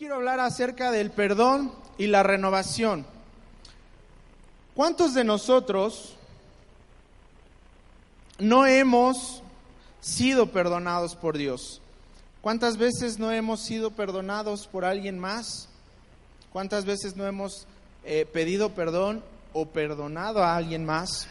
[0.00, 3.04] Quiero hablar acerca del perdón y la renovación.
[4.74, 6.14] ¿Cuántos de nosotros
[8.38, 9.42] no hemos
[10.00, 11.82] sido perdonados por Dios?
[12.40, 15.68] ¿Cuántas veces no hemos sido perdonados por alguien más?
[16.50, 17.66] ¿Cuántas veces no hemos
[18.02, 19.22] eh, pedido perdón
[19.52, 21.28] o perdonado a alguien más?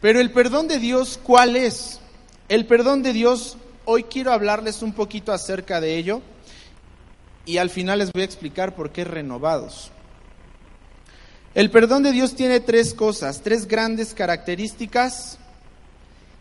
[0.00, 2.00] Pero el perdón de Dios, ¿cuál es?
[2.48, 6.20] El perdón de Dios, hoy quiero hablarles un poquito acerca de ello
[7.46, 9.92] y al final les voy a explicar por qué renovados.
[11.54, 15.38] El perdón de Dios tiene tres cosas, tres grandes características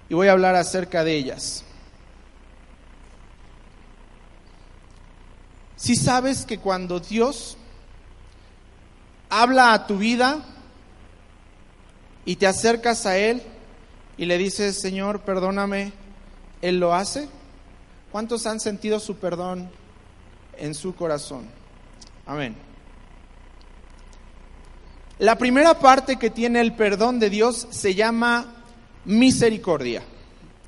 [0.10, 1.64] y voy a hablar acerca de ellas.
[5.78, 7.56] Si sabes que cuando Dios
[9.30, 10.44] habla a tu vida
[12.26, 13.44] y te acercas a Él
[14.18, 15.94] y le dices, Señor, perdóname,
[16.62, 17.30] Él lo hace.
[18.12, 19.70] ¿Cuántos han sentido su perdón
[20.58, 21.46] en su corazón?
[22.26, 22.56] Amén.
[25.20, 28.54] La primera parte que tiene el perdón de Dios se llama
[29.06, 30.04] misericordia.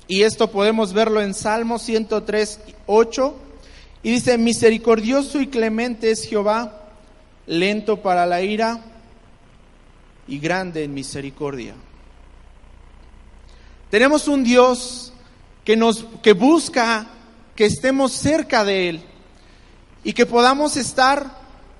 [0.06, 3.36] Y esto podemos verlo en Salmo 103, 8.
[4.02, 6.88] Y dice, misericordioso y clemente es Jehová,
[7.46, 8.80] lento para la ira
[10.26, 11.74] y grande en misericordia.
[13.90, 15.12] Tenemos un Dios
[15.64, 17.06] que nos que busca
[17.54, 19.02] que estemos cerca de él
[20.08, 21.26] y que podamos estar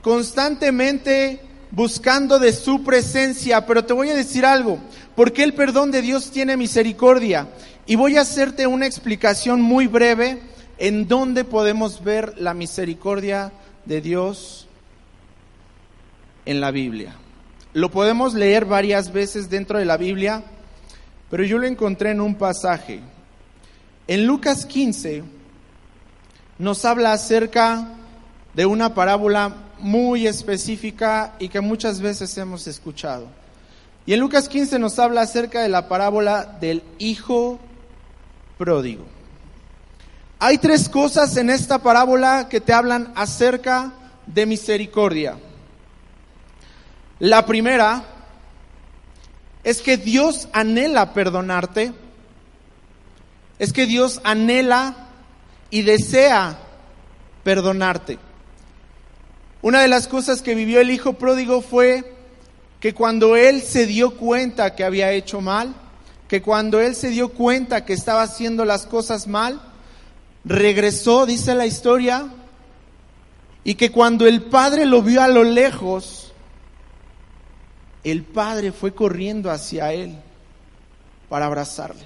[0.03, 1.41] constantemente
[1.71, 3.65] buscando de su presencia.
[3.65, 4.79] Pero te voy a decir algo,
[5.17, 7.49] porque el perdón de Dios tiene misericordia.
[7.87, 10.43] Y voy a hacerte una explicación muy breve
[10.77, 13.50] en donde podemos ver la misericordia
[13.87, 14.69] de Dios
[16.45, 17.16] en la Biblia.
[17.72, 20.45] Lo podemos leer varias veces dentro de la Biblia,
[21.31, 23.00] pero yo lo encontré en un pasaje.
[24.06, 25.25] En Lucas 15
[26.59, 27.95] nos habla acerca
[28.59, 33.29] de una parábola muy específica y que muchas veces hemos escuchado.
[34.05, 37.61] Y en Lucas 15 nos habla acerca de la parábola del hijo
[38.59, 39.07] pródigo.
[40.41, 43.93] Hay tres cosas en esta parábola que te hablan acerca
[44.27, 45.39] de misericordia.
[47.21, 48.03] La primera
[49.63, 51.93] es que Dios anhela perdonarte,
[53.61, 54.97] es que Dios anhela
[55.71, 56.59] y desea
[57.45, 58.19] perdonarte.
[59.61, 62.15] Una de las cosas que vivió el hijo pródigo fue
[62.81, 65.75] que cuando él se dio cuenta que había hecho mal,
[66.29, 69.61] que cuando él se dio cuenta que estaba haciendo las cosas mal,
[70.45, 72.29] regresó, dice la historia,
[73.65, 76.33] y que cuando el padre lo vio a lo lejos,
[78.05, 80.17] el padre fue corriendo hacia él
[81.29, 82.05] para abrazarle.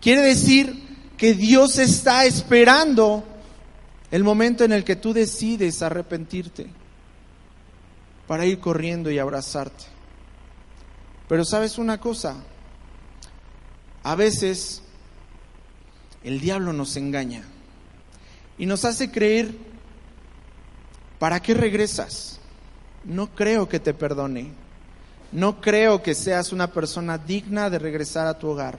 [0.00, 0.84] Quiere decir
[1.16, 3.24] que Dios está esperando
[4.10, 6.68] el momento en el que tú decides arrepentirte
[8.26, 9.84] para ir corriendo y abrazarte.
[11.28, 12.36] Pero sabes una cosa,
[14.02, 14.82] a veces
[16.22, 17.42] el diablo nos engaña
[18.58, 19.50] y nos hace creer,
[21.18, 22.38] ¿para qué regresas?
[23.04, 24.52] No creo que te perdone,
[25.32, 28.78] no creo que seas una persona digna de regresar a tu hogar,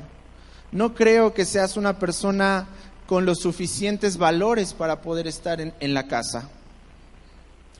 [0.71, 2.67] no creo que seas una persona
[3.07, 6.49] con los suficientes valores para poder estar en, en, la casa.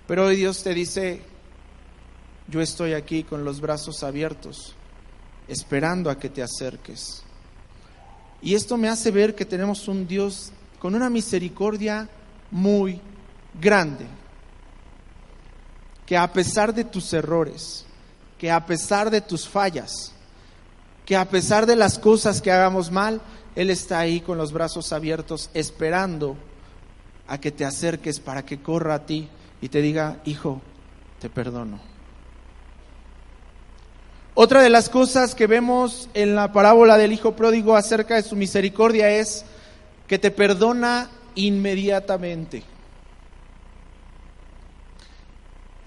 [0.08, 1.22] Pero hoy Dios te dice,
[2.48, 4.74] yo estoy aquí con los brazos abiertos,
[5.48, 7.24] esperando a que te acerques.
[8.42, 12.08] Y esto me hace ver que tenemos un Dios con una misericordia
[12.52, 13.02] muy
[13.60, 14.06] grande,
[16.06, 17.86] que a pesar de tus errores,
[18.38, 20.14] que a pesar de tus fallas,
[21.06, 23.22] que a pesar de las cosas que hagamos mal,
[23.58, 26.38] él está ahí con los brazos abiertos esperando
[27.28, 29.28] a que te acerques para que corra a ti
[29.62, 30.62] y te diga, hijo,
[31.20, 31.80] te perdono.
[34.36, 38.36] Otra de las cosas que vemos en la parábola del hijo pródigo acerca de su
[38.36, 39.44] misericordia es
[40.06, 42.62] que te perdona inmediatamente.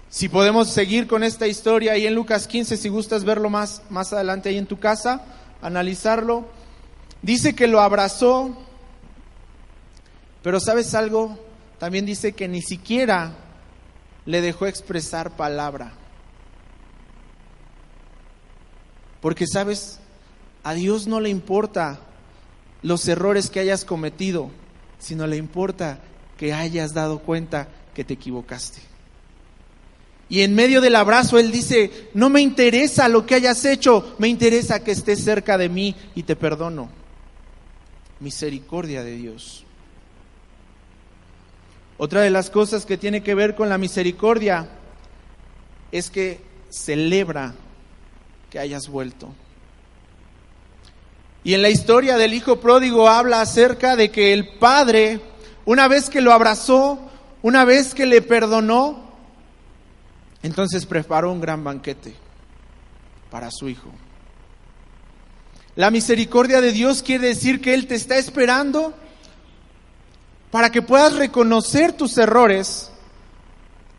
[0.09, 4.11] Si podemos seguir con esta historia ahí en Lucas 15, si gustas verlo más, más
[4.11, 5.23] adelante ahí en tu casa,
[5.61, 6.59] analizarlo,
[7.21, 8.57] Dice que lo abrazó,
[10.41, 11.37] pero ¿sabes algo?
[11.81, 13.33] también dice que ni siquiera
[14.27, 15.93] le dejó expresar palabra.
[19.19, 19.97] Porque, ¿sabes?
[20.61, 21.99] A Dios no le importa
[22.83, 24.51] los errores que hayas cometido,
[24.99, 26.01] sino le importa
[26.37, 28.79] que hayas dado cuenta que te equivocaste.
[30.29, 34.27] Y en medio del abrazo Él dice, no me interesa lo que hayas hecho, me
[34.27, 37.00] interesa que estés cerca de mí y te perdono.
[38.21, 39.65] Misericordia de Dios.
[41.97, 44.69] Otra de las cosas que tiene que ver con la misericordia
[45.91, 46.39] es que
[46.69, 47.53] celebra
[48.49, 49.29] que hayas vuelto.
[51.43, 55.19] Y en la historia del hijo pródigo habla acerca de que el padre,
[55.65, 56.99] una vez que lo abrazó,
[57.41, 59.11] una vez que le perdonó,
[60.43, 62.15] entonces preparó un gran banquete
[63.29, 63.91] para su hijo.
[65.75, 68.93] La misericordia de Dios quiere decir que Él te está esperando
[70.51, 72.91] para que puedas reconocer tus errores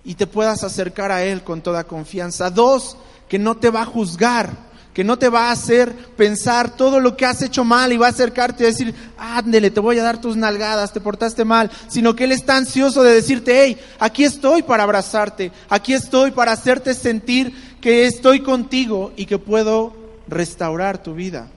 [0.05, 2.51] y te puedas acercar a Él con toda confianza.
[2.51, 2.97] Dos,
[3.29, 7.17] que no te va a juzgar que no te va a hacer pensar todo lo
[7.17, 10.21] que has hecho mal y va a acercarte y decir, ándele, te voy a dar
[10.21, 14.63] tus nalgadas, te portaste mal, sino que Él está ansioso de decirte, hey, aquí estoy
[14.63, 19.95] para abrazarte, aquí estoy para hacerte sentir que estoy contigo y que puedo
[20.29, 21.49] restaurar tu vida.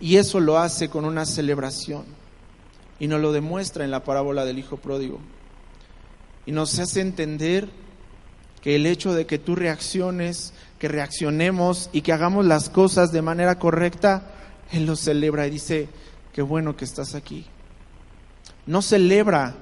[0.00, 2.04] Y eso lo hace con una celebración
[3.00, 5.18] y nos lo demuestra en la parábola del Hijo Pródigo.
[6.46, 7.68] Y nos hace entender
[8.62, 13.22] que el hecho de que tú reacciones que reaccionemos y que hagamos las cosas de
[13.22, 14.30] manera correcta,
[14.72, 15.88] Él lo celebra y dice,
[16.32, 17.46] qué bueno que estás aquí.
[18.66, 19.56] No celebra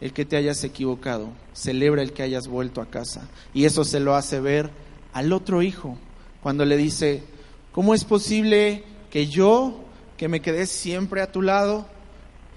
[0.00, 3.28] el que te hayas equivocado, celebra el que hayas vuelto a casa.
[3.52, 4.70] Y eso se lo hace ver
[5.12, 5.96] al otro hijo,
[6.42, 7.24] cuando le dice,
[7.72, 9.84] ¿cómo es posible que yo,
[10.16, 11.86] que me quedé siempre a tu lado,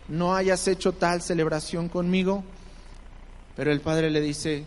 [0.08, 2.44] no hayas hecho tal celebración conmigo?
[3.56, 4.66] Pero el padre le dice,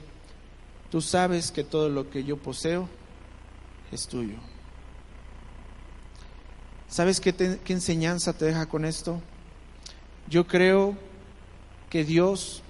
[0.88, 2.88] tú sabes que todo lo que yo poseo
[3.90, 4.36] es tuyo.
[6.88, 9.20] ¿Sabes qué, qué enseñanza te deja con esto?
[10.28, 10.96] Yo creo
[11.88, 12.62] que Dios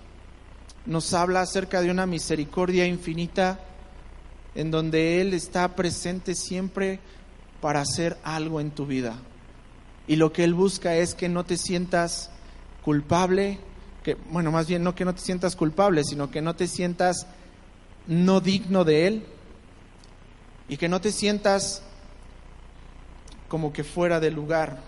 [0.87, 3.61] nos habla acerca de una misericordia infinita
[4.55, 7.00] en donde Él está presente siempre
[7.61, 9.17] para hacer algo en tu vida.
[10.07, 12.31] Y lo que Él busca es que no te sientas
[12.83, 13.59] culpable,
[14.03, 17.27] que, bueno, más bien no que no te sientas culpable, sino que no te sientas
[18.07, 19.27] no digno de Él,
[20.69, 21.83] y que no te sientas
[23.49, 24.79] como que fuera de lugar.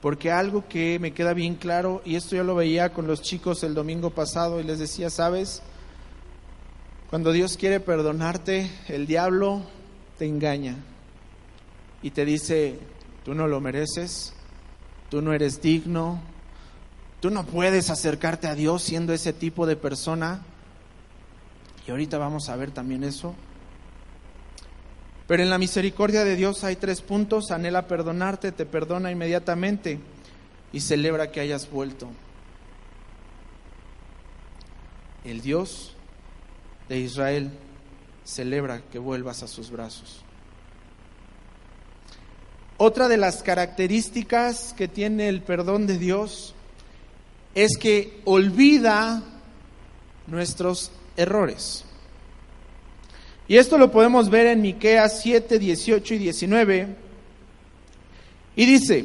[0.00, 3.62] Porque algo que me queda bien claro, y esto yo lo veía con los chicos
[3.64, 5.62] el domingo pasado y les decía, ¿sabes?
[7.10, 9.62] Cuando Dios quiere perdonarte, el diablo
[10.20, 10.76] te engaña
[12.02, 12.78] y te dice,
[13.24, 14.34] tú no lo mereces,
[15.08, 16.20] tú no eres digno,
[17.20, 20.42] tú no puedes acercarte a Dios siendo ese tipo de persona.
[21.86, 23.34] Y ahorita vamos a ver también eso.
[25.26, 27.50] Pero en la misericordia de Dios hay tres puntos.
[27.50, 30.00] Anhela perdonarte, te perdona inmediatamente
[30.70, 32.10] y celebra que hayas vuelto.
[35.24, 35.96] El Dios
[36.90, 37.52] de Israel
[38.24, 40.22] celebra que vuelvas a sus brazos.
[42.76, 46.54] Otra de las características que tiene el perdón de Dios
[47.54, 49.22] es que olvida
[50.26, 51.84] nuestros errores.
[53.48, 56.88] Y esto lo podemos ver en Miqueas 7, 18 y 19.
[58.56, 59.04] Y dice,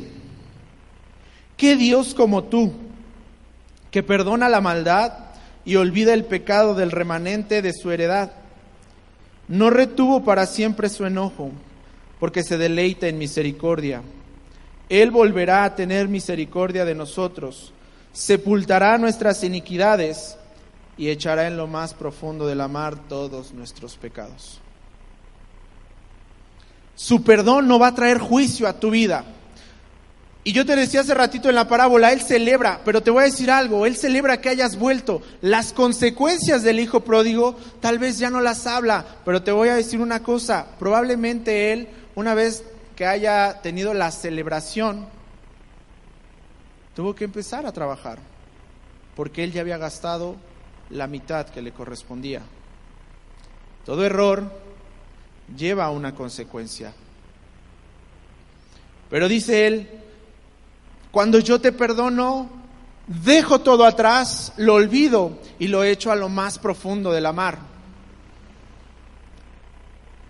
[1.57, 2.71] ¿qué Dios como tú,
[3.91, 5.13] que perdona la maldad
[5.65, 8.31] y olvida el pecado del remanente de su heredad?
[9.47, 11.51] No retuvo para siempre su enojo,
[12.19, 14.01] porque se deleita en misericordia.
[14.89, 17.73] Él volverá a tener misericordia de nosotros,
[18.13, 20.37] sepultará nuestras iniquidades
[20.97, 24.59] y echará en lo más profundo de la mar todos nuestros pecados.
[26.95, 29.25] Su perdón no va a traer juicio a tu vida.
[30.47, 33.25] Y yo te decía hace ratito en la parábola, Él celebra, pero te voy a
[33.25, 35.23] decir algo, Él celebra que hayas vuelto.
[35.41, 39.75] Las consecuencias del Hijo pródigo tal vez ya no las habla, pero te voy a
[39.75, 42.63] decir una cosa, probablemente Él, una vez
[42.95, 45.07] que haya tenido la celebración,
[46.95, 48.19] tuvo que empezar a trabajar,
[49.15, 50.35] porque Él ya había gastado
[50.91, 52.43] la mitad que le correspondía.
[53.83, 54.51] Todo error
[55.57, 56.93] lleva a una consecuencia.
[59.09, 59.89] Pero dice él,
[61.15, 62.49] cuando yo te perdono,
[63.07, 67.57] dejo todo atrás, lo olvido y lo echo a lo más profundo de la mar.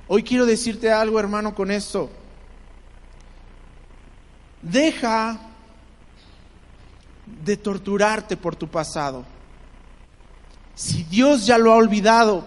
[0.08, 2.12] Hoy quiero decirte algo, hermano, con esto.
[4.62, 5.40] Deja
[7.44, 9.26] de torturarte por tu pasado.
[10.76, 12.46] Si Dios ya lo ha olvidado,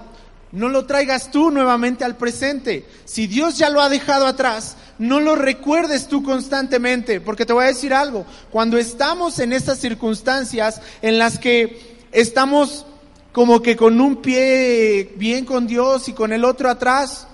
[0.53, 2.89] no lo traigas tú nuevamente al presente.
[3.05, 7.65] Si Dios ya lo ha dejado atrás, no lo recuerdes tú constantemente, porque te voy
[7.65, 12.85] a decir algo, cuando estamos en estas circunstancias en las que estamos
[13.33, 17.27] como que con un pie bien con Dios y con el otro atrás,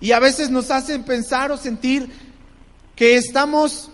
[0.00, 2.10] y a veces nos hacen pensar o sentir
[2.94, 3.88] que estamos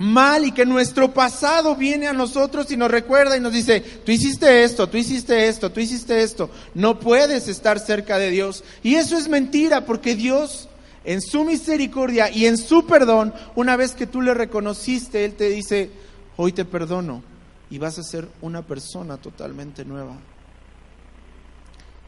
[0.00, 4.12] mal y que nuestro pasado viene a nosotros y nos recuerda y nos dice, tú
[4.12, 8.64] hiciste esto, tú hiciste esto, tú hiciste esto, no puedes estar cerca de Dios.
[8.82, 10.69] Y eso es mentira porque Dios
[11.04, 15.48] en su misericordia y en su perdón, una vez que tú le reconociste, Él te
[15.48, 15.90] dice,
[16.36, 17.22] hoy te perdono
[17.70, 20.16] y vas a ser una persona totalmente nueva.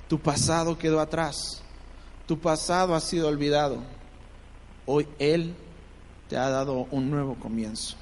[0.09, 1.63] Tu pasado quedó atrás,
[2.27, 3.79] tu pasado ha sido olvidado.
[4.85, 5.55] Hoy Él
[6.29, 7.97] te ha dado un nuevo comienzo.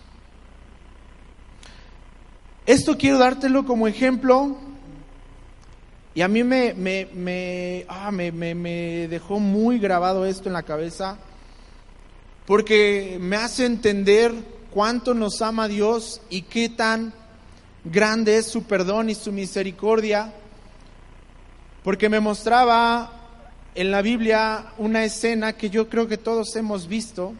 [2.66, 4.56] Esto quiero dártelo como ejemplo
[6.14, 10.64] y a mí me, me, ah, me, me, me dejó muy grabado esto en la
[10.64, 11.18] cabeza
[12.46, 14.32] porque me hace entender
[14.72, 17.12] cuánto nos ama Dios y qué tan
[17.84, 20.34] grande es su perdón y su misericordia,
[21.84, 23.12] porque me mostraba
[23.76, 27.34] en la Biblia una escena que yo creo que todos hemos visto,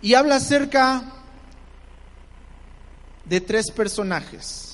[0.00, 1.02] y habla acerca
[3.24, 4.71] de tres personajes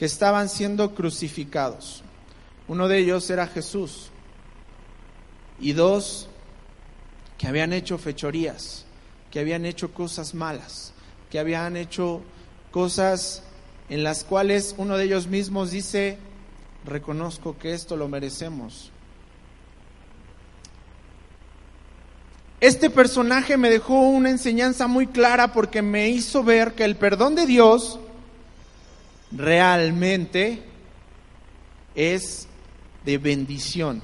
[0.00, 2.02] que estaban siendo crucificados.
[2.68, 4.08] Uno de ellos era Jesús
[5.60, 6.26] y dos
[7.36, 8.86] que habían hecho fechorías,
[9.30, 10.94] que habían hecho cosas malas,
[11.28, 12.22] que habían hecho
[12.70, 13.42] cosas
[13.90, 16.16] en las cuales uno de ellos mismos dice,
[16.86, 18.90] reconozco que esto lo merecemos.
[22.62, 27.34] Este personaje me dejó una enseñanza muy clara porque me hizo ver que el perdón
[27.34, 28.00] de Dios
[29.32, 30.62] realmente
[31.94, 32.48] es
[33.04, 34.02] de bendición.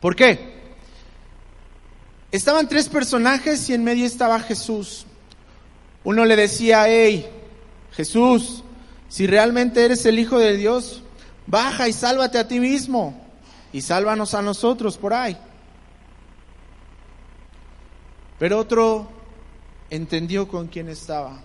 [0.00, 0.60] ¿Por qué?
[2.32, 5.06] Estaban tres personajes y en medio estaba Jesús.
[6.04, 7.28] Uno le decía, hey,
[7.92, 8.62] Jesús,
[9.08, 11.02] si realmente eres el Hijo de Dios,
[11.46, 13.20] baja y sálvate a ti mismo
[13.72, 15.36] y sálvanos a nosotros por ahí.
[18.38, 19.08] Pero otro
[19.90, 21.40] entendió con quién estaba.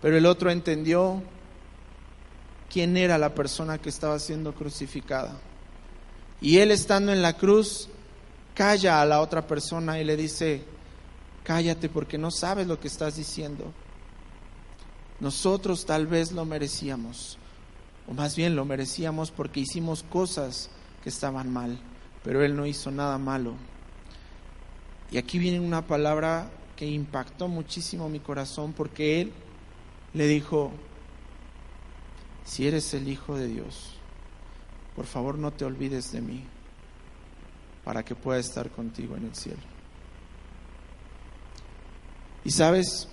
[0.00, 1.22] Pero el otro entendió
[2.70, 5.38] quién era la persona que estaba siendo crucificada.
[6.40, 7.88] Y él estando en la cruz,
[8.54, 10.64] calla a la otra persona y le dice,
[11.44, 13.72] cállate porque no sabes lo que estás diciendo.
[15.18, 17.36] Nosotros tal vez lo merecíamos,
[18.08, 20.70] o más bien lo merecíamos porque hicimos cosas
[21.02, 21.78] que estaban mal,
[22.24, 23.54] pero él no hizo nada malo.
[25.10, 29.32] Y aquí viene una palabra que impactó muchísimo mi corazón porque él
[30.14, 30.72] le dijo,
[32.44, 33.94] si eres el Hijo de Dios,
[34.96, 36.44] por favor no te olvides de mí
[37.84, 39.62] para que pueda estar contigo en el cielo.
[42.44, 43.08] Y sabes,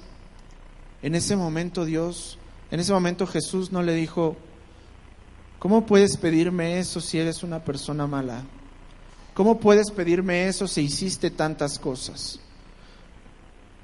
[1.02, 2.38] en ese momento Dios,
[2.72, 4.36] en ese momento Jesús no le dijo,
[5.60, 8.44] ¿cómo puedes pedirme eso si eres una persona mala?
[9.34, 12.40] ¿Cómo puedes pedirme eso si hiciste tantas cosas?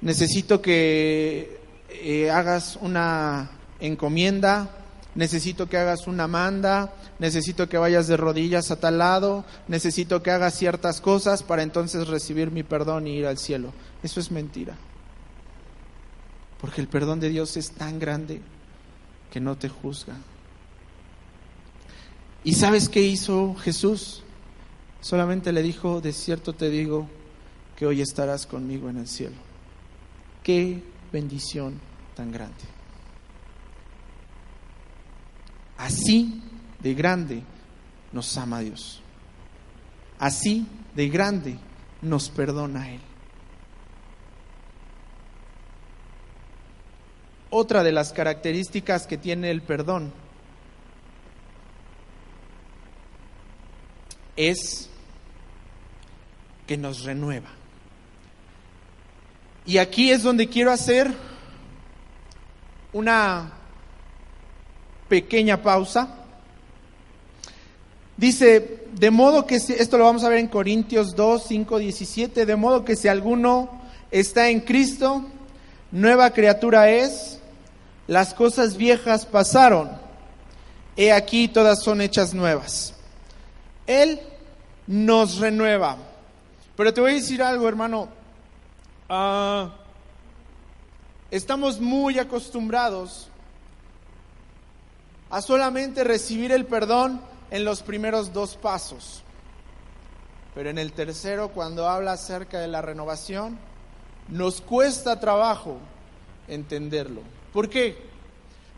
[0.00, 3.50] Necesito que eh, hagas una
[3.80, 4.70] encomienda,
[5.14, 10.30] necesito que hagas una manda, necesito que vayas de rodillas a tal lado, necesito que
[10.30, 13.72] hagas ciertas cosas para entonces recibir mi perdón y ir al cielo.
[14.02, 14.76] Eso es mentira.
[16.60, 18.40] Porque el perdón de Dios es tan grande
[19.30, 20.14] que no te juzga.
[22.42, 24.22] ¿Y sabes qué hizo Jesús?
[25.00, 27.08] Solamente le dijo, de cierto te digo
[27.76, 29.36] que hoy estarás conmigo en el cielo.
[30.42, 30.82] Qué
[31.14, 31.80] bendición
[32.16, 32.64] tan grande.
[35.78, 36.42] Así
[36.80, 37.42] de grande
[38.12, 39.00] nos ama Dios.
[40.18, 41.56] Así de grande
[42.02, 43.00] nos perdona Él.
[47.50, 50.12] Otra de las características que tiene el perdón
[54.34, 54.90] es
[56.66, 57.63] que nos renueva.
[59.66, 61.10] Y aquí es donde quiero hacer
[62.92, 63.52] una
[65.08, 66.08] pequeña pausa.
[68.16, 72.56] Dice, de modo que, esto lo vamos a ver en Corintios 2, 5, 17, de
[72.56, 75.24] modo que si alguno está en Cristo,
[75.90, 77.40] nueva criatura es,
[78.06, 79.90] las cosas viejas pasaron,
[80.96, 82.94] he aquí todas son hechas nuevas.
[83.86, 84.20] Él
[84.86, 85.96] nos renueva.
[86.76, 88.08] Pero te voy a decir algo, hermano.
[89.08, 89.70] Ah,
[91.30, 93.28] estamos muy acostumbrados
[95.30, 97.20] a solamente recibir el perdón
[97.50, 99.22] en los primeros dos pasos.
[100.54, 103.58] Pero en el tercero, cuando habla acerca de la renovación,
[104.28, 105.78] nos cuesta trabajo
[106.48, 107.22] entenderlo.
[107.52, 107.96] ¿Por qué?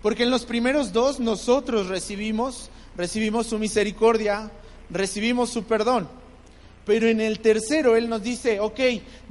[0.02, 4.50] Porque en los primeros dos nosotros recibimos, recibimos su misericordia,
[4.90, 6.08] recibimos su perdón.
[6.86, 8.80] Pero en el tercero Él nos dice, ok,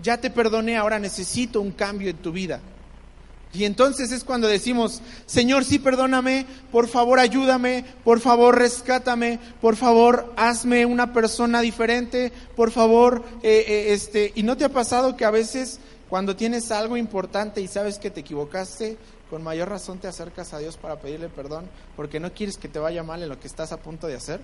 [0.01, 2.59] ya te perdoné, ahora necesito un cambio en tu vida.
[3.53, 9.77] Y entonces es cuando decimos, Señor, sí, perdóname, por favor ayúdame, por favor rescátame, por
[9.77, 15.15] favor hazme una persona diferente, por favor, eh, eh, este, y no te ha pasado
[15.15, 18.97] que a veces cuando tienes algo importante y sabes que te equivocaste,
[19.29, 22.79] con mayor razón te acercas a Dios para pedirle perdón porque no quieres que te
[22.79, 24.41] vaya mal en lo que estás a punto de hacer.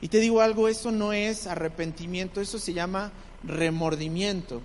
[0.00, 3.12] Y te digo algo, eso no es arrepentimiento, eso se llama
[3.42, 4.60] remordimiento.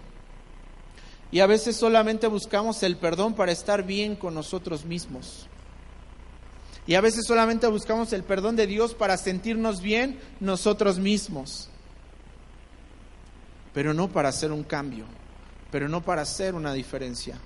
[1.32, 5.48] Y a veces solamente buscamos el perdón para estar bien con nosotros mismos.
[6.86, 11.70] Y a veces solamente buscamos el perdón de Dios para sentirnos bien nosotros mismos.
[13.74, 15.06] Pero no para hacer un cambio,
[15.72, 17.40] pero no para hacer una diferencia.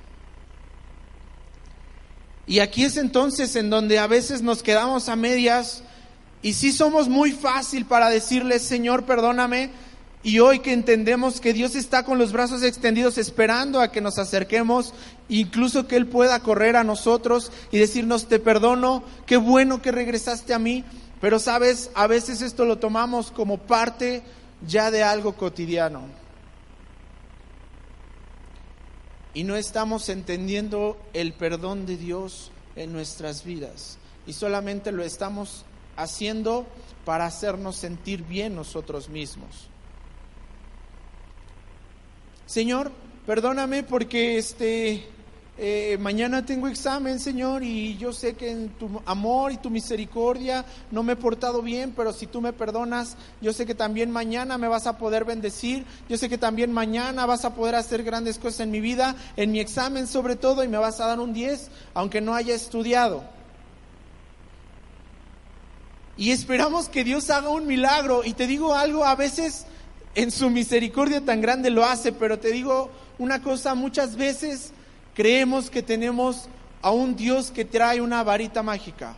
[2.48, 5.84] Y aquí es entonces en donde a veces nos quedamos a medias
[6.46, 9.72] y sí somos muy fácil para decirle, Señor, perdóname,
[10.22, 14.20] y hoy que entendemos que Dios está con los brazos extendidos esperando a que nos
[14.20, 14.94] acerquemos,
[15.28, 20.54] incluso que Él pueda correr a nosotros y decirnos, te perdono, qué bueno que regresaste
[20.54, 20.84] a mí.
[21.20, 24.22] Pero sabes, a veces esto lo tomamos como parte
[24.68, 26.02] ya de algo cotidiano.
[29.34, 33.98] Y no estamos entendiendo el perdón de Dios en nuestras vidas.
[34.28, 36.66] Y solamente lo estamos haciendo
[37.06, 39.70] para hacernos sentir bien nosotros mismos.
[42.46, 42.92] Señor,
[43.26, 45.08] perdóname porque este
[45.58, 50.66] eh, mañana tengo examen, Señor, y yo sé que en tu amor y tu misericordia
[50.92, 54.58] no me he portado bien, pero si tú me perdonas, yo sé que también mañana
[54.58, 58.38] me vas a poder bendecir, yo sé que también mañana vas a poder hacer grandes
[58.38, 61.34] cosas en mi vida, en mi examen sobre todo, y me vas a dar un
[61.34, 63.35] 10, aunque no haya estudiado.
[66.18, 69.66] Y esperamos que Dios haga un milagro, y te digo algo, a veces
[70.16, 74.72] en su misericordia tan grande lo hace, pero te digo una cosa, muchas veces
[75.14, 76.48] creemos que tenemos
[76.82, 79.16] a un Dios que trae una varita mágica.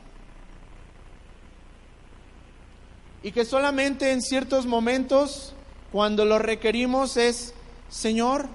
[3.21, 5.53] Y que solamente en ciertos momentos,
[5.91, 7.53] cuando lo requerimos, es,
[7.89, 8.47] Señor,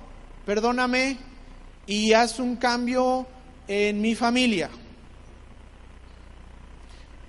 [0.46, 1.18] perdóname
[1.87, 3.26] y haz un cambio
[3.68, 4.70] en mi familia.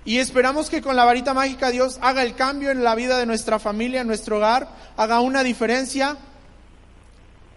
[0.04, 3.26] Y esperamos que con la varita mágica Dios haga el cambio en la vida de
[3.26, 6.18] nuestra familia, en nuestro hogar, haga una diferencia,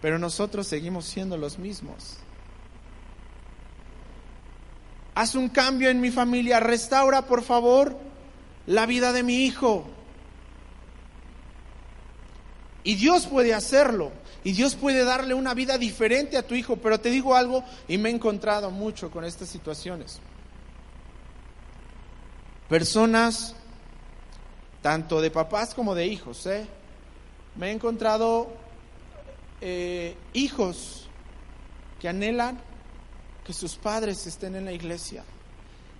[0.01, 2.17] pero nosotros seguimos siendo los mismos.
[5.13, 7.97] Haz un cambio en mi familia, restaura por favor
[8.65, 9.85] la vida de mi hijo.
[12.83, 14.11] Y Dios puede hacerlo.
[14.45, 16.77] Y Dios puede darle una vida diferente a tu hijo.
[16.77, 20.21] Pero te digo algo, y me he encontrado mucho con estas situaciones
[22.69, 23.55] personas,
[24.81, 26.45] tanto de papás como de hijos.
[26.45, 26.67] ¿eh?
[27.55, 28.49] Me he encontrado
[29.61, 31.07] eh, hijos
[31.99, 32.59] que anhelan
[33.43, 35.23] que sus padres estén en la iglesia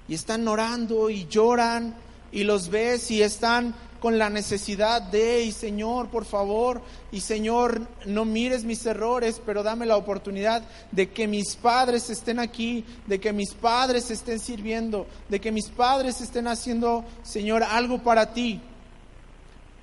[0.07, 1.95] y están orando y lloran
[2.31, 6.81] y los ves y están con la necesidad de, y Señor, por favor,
[7.11, 12.39] y Señor, no mires mis errores, pero dame la oportunidad de que mis padres estén
[12.39, 18.01] aquí, de que mis padres estén sirviendo, de que mis padres estén haciendo, Señor, algo
[18.03, 18.61] para ti.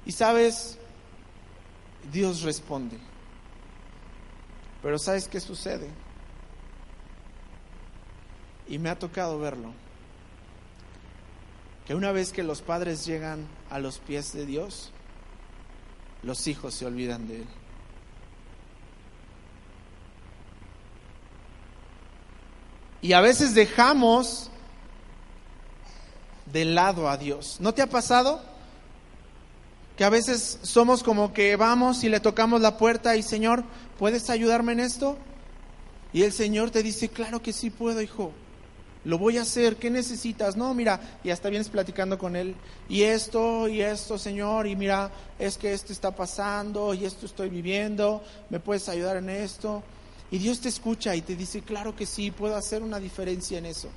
[0.07, 0.79] Y sabes,
[2.12, 2.98] Dios responde.
[4.83, 5.88] Pero ¿sabes qué sucede?
[8.68, 9.84] Y me ha tocado verlo
[11.87, 14.90] que una vez que los padres llegan a los pies de Dios,
[16.23, 17.47] los hijos se olvidan de Él.
[23.03, 24.51] Y a veces dejamos
[26.47, 27.59] de lado a Dios.
[27.61, 28.42] ¿No te ha pasado?
[29.99, 33.62] Que a veces somos como que vamos y le tocamos la puerta y Señor,
[33.99, 35.18] ¿puedes ayudarme en esto?
[36.14, 38.33] Y el Señor te dice, claro que sí puedo, hijo
[39.04, 40.56] lo voy a hacer, ¿qué necesitas?
[40.56, 42.54] No, mira, y hasta vienes platicando con él,
[42.88, 47.48] y esto, y esto, Señor, y mira, es que esto está pasando, y esto estoy
[47.48, 49.82] viviendo, ¿me puedes ayudar en esto?
[50.30, 53.66] Y Dios te escucha y te dice, claro que sí, puedo hacer una diferencia en
[53.66, 53.88] eso.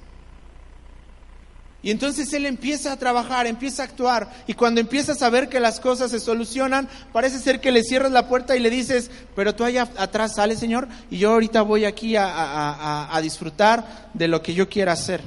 [1.83, 4.43] Y entonces él empieza a trabajar, empieza a actuar.
[4.47, 8.11] Y cuando empiezas a ver que las cosas se solucionan, parece ser que le cierras
[8.11, 11.85] la puerta y le dices, pero tú allá atrás sales, Señor, y yo ahorita voy
[11.85, 15.21] aquí a, a disfrutar de lo que yo quiera hacer.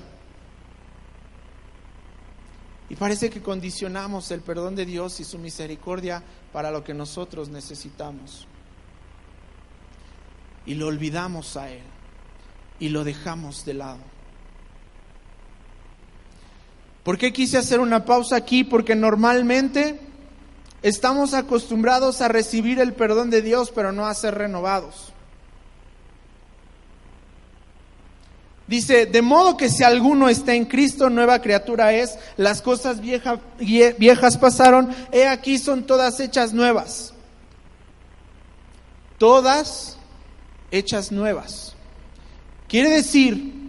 [2.91, 7.49] Y parece que condicionamos el perdón de Dios y su misericordia para lo que nosotros
[7.49, 8.49] necesitamos.
[10.67, 11.83] Y lo olvidamos a Él
[12.81, 14.10] y lo dejamos de lado.
[17.03, 18.65] ¿Por qué quise hacer una pausa aquí?
[18.65, 19.99] Porque normalmente
[20.83, 25.13] estamos acostumbrados a recibir el perdón de Dios, pero no a ser renovados.
[28.67, 34.37] Dice, de modo que si alguno está en Cristo, nueva criatura es, las cosas viejas
[34.39, 37.13] pasaron, he aquí son todas hechas nuevas.
[39.19, 39.99] Todas
[40.71, 41.75] hechas nuevas.
[42.69, 43.60] Quiere decir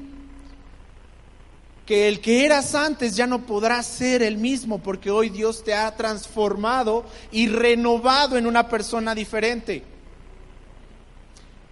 [1.92, 5.74] que el que eras antes ya no podrá ser el mismo porque hoy Dios te
[5.74, 9.84] ha transformado y renovado en una persona diferente.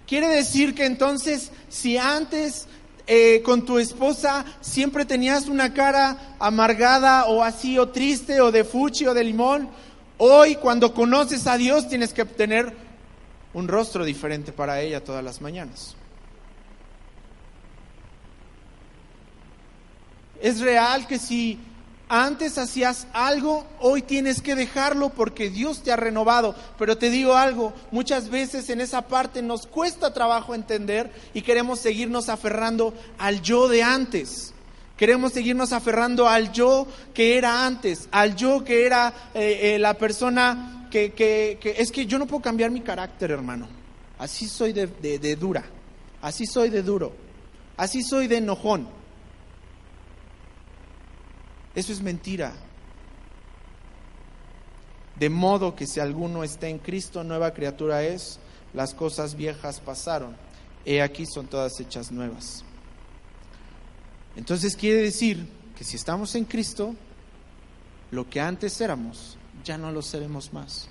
[0.06, 2.68] Quiere decir que entonces si antes
[3.08, 8.66] eh, con tu esposa siempre tenías una cara amargada o así o triste o de
[8.66, 9.70] fuchi o de limón,
[10.18, 12.74] hoy cuando conoces a Dios tienes que tener
[13.54, 15.96] un rostro diferente para ella todas las mañanas.
[20.42, 21.60] Es real que si
[22.12, 26.56] antes hacías algo, hoy tienes que dejarlo porque Dios te ha renovado.
[26.80, 31.80] Pero te digo algo, muchas veces en esa parte nos cuesta trabajo entender y queremos
[31.80, 34.56] seguirnos aferrando al yo de antes.
[34.98, 39.94] Queremos seguirnos aferrando al yo que era antes, al yo que era eh, eh, la
[39.94, 43.68] persona que, que, Es que yo no puedo cambiar mi carácter, hermano.
[44.18, 45.64] Así soy de, de dura,
[46.22, 47.14] así soy de duro,
[47.78, 48.99] así soy de enojón.
[51.76, 52.54] Eso es mentira.
[55.16, 58.40] De modo que si alguno está en Cristo, nueva criatura es,
[58.74, 60.36] las cosas viejas pasaron,
[60.86, 62.64] he aquí son todas hechas nuevas.
[64.36, 66.96] Entonces quiere decir que si estamos en Cristo,
[68.12, 70.88] lo que antes éramos, ya no lo seremos más.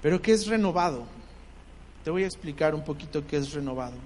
[0.00, 1.06] Pero ¿qué es renovado?
[2.04, 3.96] Te voy a explicar un poquito qué es renovado.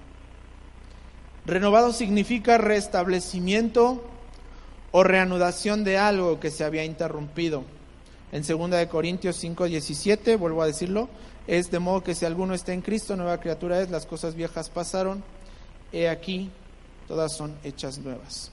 [1.45, 4.03] Renovado significa restablecimiento
[4.91, 7.63] o reanudación de algo que se había interrumpido.
[8.31, 11.09] En 2 de Corintios 5, 17, vuelvo a decirlo,
[11.45, 14.69] es de modo que si alguno está en Cristo, nueva criatura es, las cosas viejas
[14.69, 15.23] pasaron,
[15.91, 16.49] he aquí,
[17.07, 18.51] todas son hechas nuevas.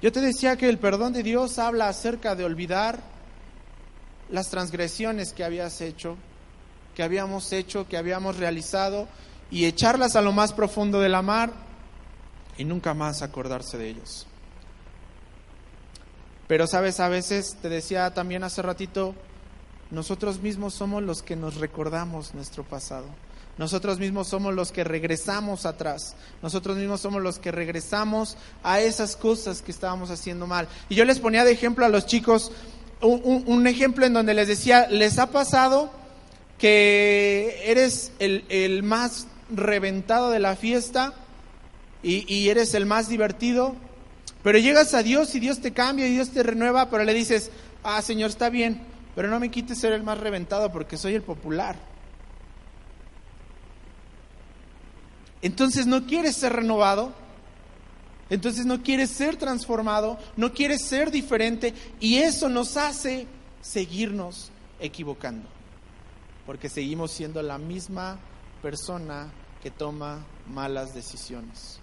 [0.00, 3.00] Yo te decía que el perdón de Dios habla acerca de olvidar
[4.30, 6.16] las transgresiones que habías hecho,
[6.94, 9.08] que habíamos hecho, que habíamos realizado,
[9.50, 11.52] y echarlas a lo más profundo de la mar
[12.56, 14.26] y nunca más acordarse de ellos.
[16.46, 19.14] Pero sabes, a veces te decía también hace ratito,
[19.90, 23.06] nosotros mismos somos los que nos recordamos nuestro pasado.
[23.58, 26.14] Nosotros mismos somos los que regresamos atrás.
[26.42, 30.68] Nosotros mismos somos los que regresamos a esas cosas que estábamos haciendo mal.
[30.88, 32.52] Y yo les ponía de ejemplo a los chicos
[33.00, 35.90] un, un ejemplo en donde les decía, ¿les ha pasado
[36.56, 41.14] que eres el, el más reventado de la fiesta
[42.02, 43.74] y, eres el más divertido,
[44.42, 47.50] pero llegas a Dios y Dios te cambia y Dios te renueva, pero le dices,
[47.82, 48.80] ah, Señor, está bien,
[49.14, 51.76] pero no me quites ser el más reventado porque soy el popular.
[55.42, 57.12] Entonces no quieres ser renovado,
[58.30, 63.26] entonces no quieres ser transformado, no quieres ser diferente y eso nos hace
[63.60, 65.48] seguirnos equivocando,
[66.46, 68.18] porque seguimos siendo la misma
[68.62, 69.30] persona
[69.62, 71.78] que toma malas decisiones.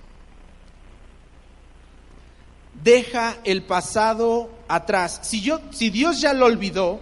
[2.83, 5.19] Deja el pasado atrás.
[5.23, 6.99] Si, yo, si Dios ya lo olvidó,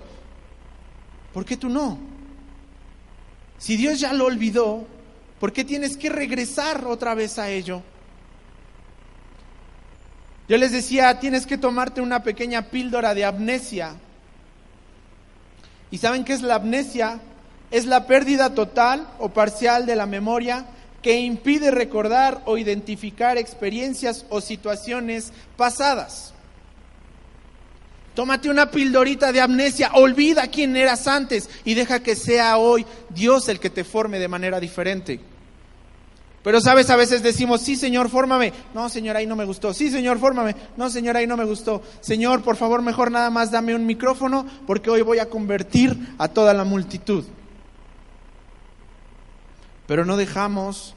[1.33, 1.97] ¿por qué tú no?
[3.57, 4.85] Si Dios ya lo olvidó,
[5.39, 7.81] ¿por qué tienes que regresar otra vez a ello?
[10.47, 13.95] Yo les decía, tienes que tomarte una pequeña píldora de amnesia.
[15.89, 17.21] ¿Y saben qué es la amnesia?
[17.73, 20.67] Es la pérdida total o parcial de la memoria
[21.01, 26.33] que impide recordar o identificar experiencias o situaciones pasadas.
[28.13, 33.49] Tómate una pildorita de amnesia, olvida quién eras antes y deja que sea hoy Dios
[33.49, 35.19] el que te forme de manera diferente.
[36.43, 38.53] Pero sabes, a veces decimos, sí Señor, fórmame.
[38.75, 39.73] No, Señor, ahí no me gustó.
[39.73, 40.55] Sí, Señor, fórmame.
[40.77, 41.81] No, Señor, ahí no me gustó.
[42.01, 46.27] Señor, por favor, mejor nada más dame un micrófono porque hoy voy a convertir a
[46.27, 47.25] toda la multitud
[49.87, 50.95] pero no dejamos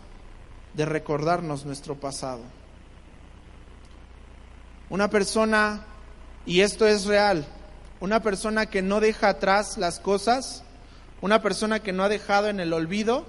[0.74, 2.42] de recordarnos nuestro pasado.
[4.88, 5.84] Una persona,
[6.44, 7.46] y esto es real,
[8.00, 10.62] una persona que no deja atrás las cosas,
[11.20, 13.26] una persona que no ha dejado en el olvido,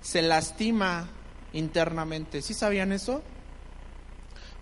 [0.00, 1.08] se lastima
[1.52, 2.42] internamente.
[2.42, 3.22] ¿Sí sabían eso?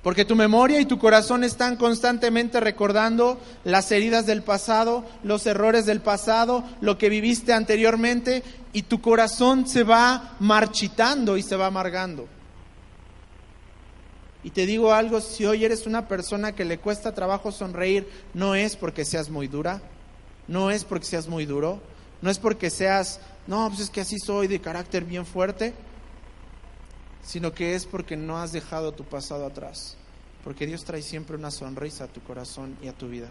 [0.08, 5.84] Porque tu memoria y tu corazón están constantemente recordando las heridas del pasado, los errores
[5.84, 8.42] del pasado, lo que viviste anteriormente,
[8.72, 12.26] y tu corazón se va marchitando y se va amargando.
[14.42, 18.54] Y te digo algo, si hoy eres una persona que le cuesta trabajo sonreír, no
[18.54, 19.82] es porque seas muy dura,
[20.46, 21.82] no es porque seas muy duro,
[22.22, 25.74] no es porque seas, no, pues es que así soy de carácter bien fuerte,
[27.22, 29.97] sino que es porque no has dejado tu pasado atrás.
[30.48, 33.28] Porque Dios trae siempre una sonrisa a tu corazón y a tu vida.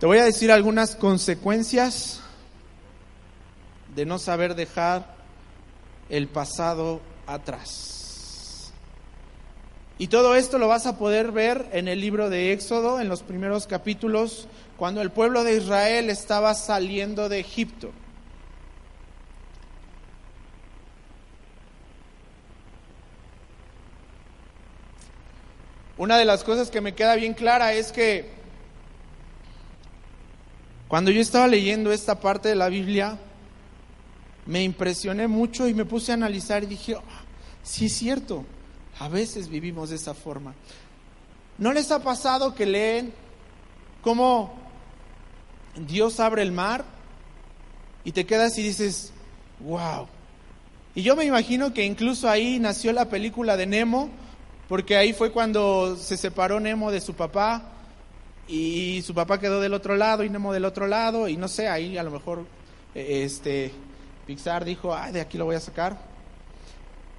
[0.00, 2.22] Te voy a decir algunas consecuencias
[3.94, 5.14] de no saber dejar
[6.08, 8.72] el pasado atrás.
[9.98, 13.22] Y todo esto lo vas a poder ver en el libro de Éxodo, en los
[13.22, 17.92] primeros capítulos, cuando el pueblo de Israel estaba saliendo de Egipto.
[25.98, 28.30] Una de las cosas que me queda bien clara es que
[30.86, 33.18] cuando yo estaba leyendo esta parte de la Biblia,
[34.46, 37.02] me impresioné mucho y me puse a analizar y dije, oh,
[37.64, 38.46] sí es cierto,
[39.00, 40.54] a veces vivimos de esa forma.
[41.58, 43.12] ¿No les ha pasado que leen
[44.00, 44.54] cómo
[45.86, 46.84] Dios abre el mar
[48.04, 49.12] y te quedas y dices,
[49.58, 50.06] wow?
[50.94, 54.10] Y yo me imagino que incluso ahí nació la película de Nemo,
[54.68, 57.62] porque ahí fue cuando se separó Nemo de su papá
[58.46, 61.68] y su papá quedó del otro lado y Nemo del otro lado y no sé,
[61.68, 62.44] ahí a lo mejor
[62.94, 63.72] eh, este
[64.26, 65.96] Pixar dijo, "Ay, de aquí lo voy a sacar."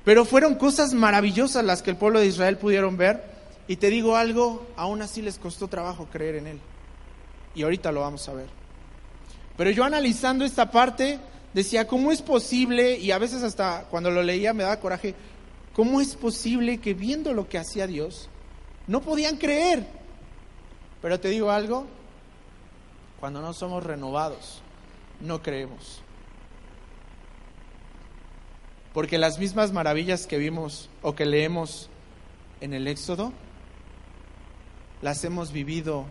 [0.06, 3.24] Pero fueron cosas maravillosas las que el pueblo de Israel pudieron ver
[3.68, 6.60] y te digo algo, aún así les costó trabajo creer en él.
[7.54, 8.48] Y ahorita lo vamos a ver.
[9.58, 11.20] Pero yo analizando esta parte
[11.54, 12.98] decía, ¿cómo es posible?
[12.98, 15.14] Y a veces hasta cuando lo leía me daba coraje,
[15.80, 18.28] ¿Cómo es posible que viendo lo que hacía Dios,
[18.86, 19.88] no podían creer?
[21.02, 21.86] Pero te digo algo,
[23.18, 24.62] cuando no somos renovados,
[25.22, 26.02] no creemos.
[28.94, 31.90] Porque las mismas maravillas que vimos o que leemos
[32.60, 33.32] en el Éxodo,
[35.02, 36.08] las hemos vivido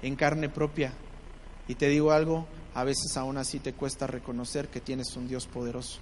[0.00, 0.92] en carne propia.
[1.66, 5.48] Y te digo algo, a veces aún así te cuesta reconocer que tienes un Dios
[5.48, 5.98] poderoso.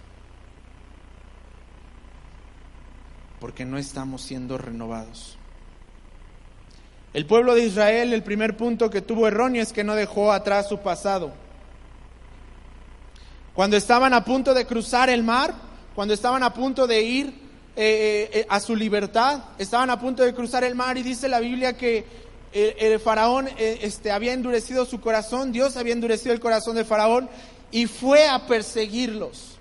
[3.41, 5.37] Porque no estamos siendo renovados.
[7.13, 10.69] El pueblo de Israel, el primer punto que tuvo erróneo es que no dejó atrás
[10.69, 11.33] su pasado.
[13.55, 15.55] Cuando estaban a punto de cruzar el mar,
[15.95, 17.27] cuando estaban a punto de ir
[17.75, 21.41] eh, eh, a su libertad, estaban a punto de cruzar el mar y dice la
[21.41, 22.05] Biblia que
[22.53, 27.29] el, faraón eh, este, había endurecido su corazón, Dios había endurecido el corazón de faraón
[27.71, 29.56] y fue a perseguirlos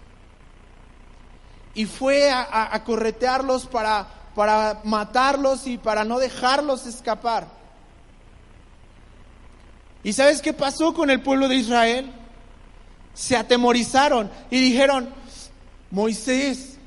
[1.75, 7.47] y fue a, corretearlos para, para matarlos y para no dejarlos escapar.
[10.03, 12.11] ¿Y sabes qué pasó con el pueblo de Israel?
[13.13, 15.09] Se atemorizaron y dijeron,
[15.91, 16.77] Moisés,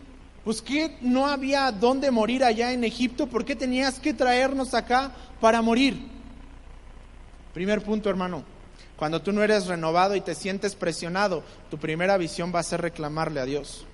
[0.44, 5.12] pues que no había dónde morir allá en Egipto, ¿por qué tenías que traernos acá
[5.40, 6.08] para morir?
[7.52, 8.44] Primer punto, hermano.
[8.96, 12.80] Cuando tú no eres renovado y te sientes presionado, tu primera visión va a ser
[12.80, 13.84] reclamarle a Dios.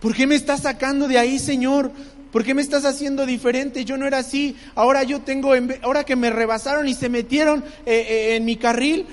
[0.00, 1.90] ¿Por qué me estás sacando de ahí, Señor?
[2.30, 3.84] ¿Por qué me estás haciendo diferente?
[3.84, 4.56] Yo no era así.
[4.74, 9.06] Ahora yo tengo, ahora que me rebasaron y se metieron eh, eh, en mi carril,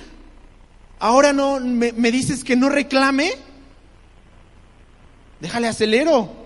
[0.99, 3.31] ahora no me, dices que no reclame.
[5.39, 6.45] Déjale acelero.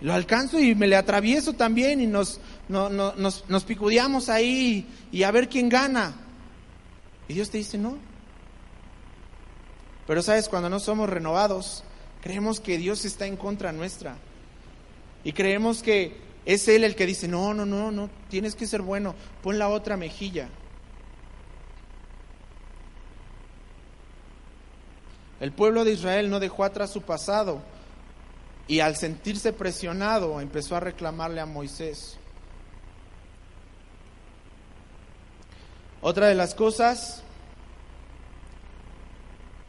[0.00, 5.30] Lo alcanzo y me le atravieso también y nos, nos, nos picudeamos ahí y a
[5.30, 6.14] ver quién gana.
[7.26, 7.98] Y Dios te dice, no.
[10.06, 11.84] Pero sabes, cuando no somos renovados,
[12.28, 14.18] Creemos que Dios está en contra nuestra.
[15.24, 16.14] Y creemos que
[16.44, 19.70] es Él el que dice, no, no, no, no, tienes que ser bueno, pon la
[19.70, 20.50] otra mejilla.
[25.40, 27.62] El pueblo de Israel no dejó atrás su pasado
[28.66, 32.18] y al sentirse presionado empezó a reclamarle a Moisés.
[36.02, 37.22] Otra de las cosas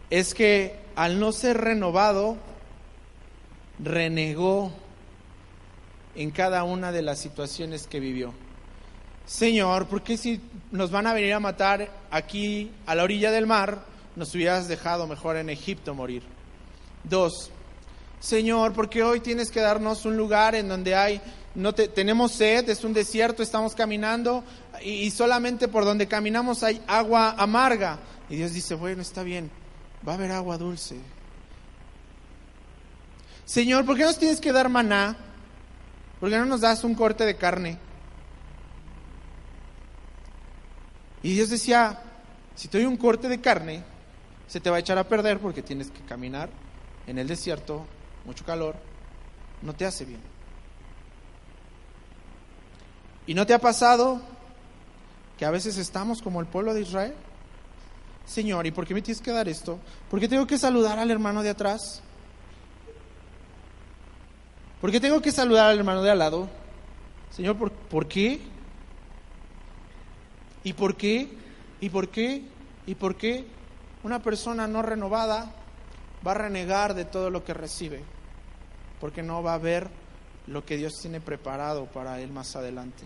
[0.09, 2.48] es que al no ser renovado,
[3.83, 4.71] renegó
[6.15, 8.33] en cada una de las situaciones que vivió.
[9.25, 13.47] Señor, ¿por qué si nos van a venir a matar aquí a la orilla del
[13.47, 13.83] mar,
[14.15, 16.23] nos hubieras dejado mejor en Egipto morir.
[17.03, 17.51] Dos,
[18.19, 21.21] Señor, porque hoy tienes que darnos un lugar en donde hay,
[21.55, 24.43] no tenemos sed, es un desierto, estamos caminando
[24.83, 27.99] y, solamente por donde caminamos hay agua amarga.
[28.29, 29.49] Y Dios dice, bueno, está bien,
[30.05, 30.97] va a haber agua dulce.
[33.49, 35.17] Señor, ¿por qué nos tienes que dar maná?
[36.19, 37.79] ¿Por qué no nos das un corte de carne?
[41.23, 41.99] Y Dios decía,
[42.53, 43.83] si te doy un corte de carne,
[44.45, 46.51] se te va a echar a perder porque tienes que caminar
[47.07, 47.87] en el desierto,
[48.23, 48.75] mucho calor,
[49.63, 50.21] no te hace bien.
[53.25, 54.21] ¿Y no te ha pasado
[55.39, 57.15] que a veces estamos como el pueblo de Israel?
[58.27, 59.79] Señor, ¿y por qué me tienes que dar esto?
[60.07, 62.03] ¿Por qué tengo que saludar al hermano de atrás?
[64.81, 66.49] ¿Por qué tengo que saludar al hermano de al lado?
[67.31, 68.39] Señor, ¿por, ¿por qué?
[70.63, 71.29] ¿Y por qué?
[71.81, 72.43] ¿Y por qué?
[72.85, 73.45] ¿Y por qué
[74.03, 75.51] una persona no renovada
[76.25, 78.03] va a renegar de todo lo que recibe?
[78.99, 79.89] Porque no va a ver
[80.47, 83.03] lo que Dios tiene preparado para él más adelante.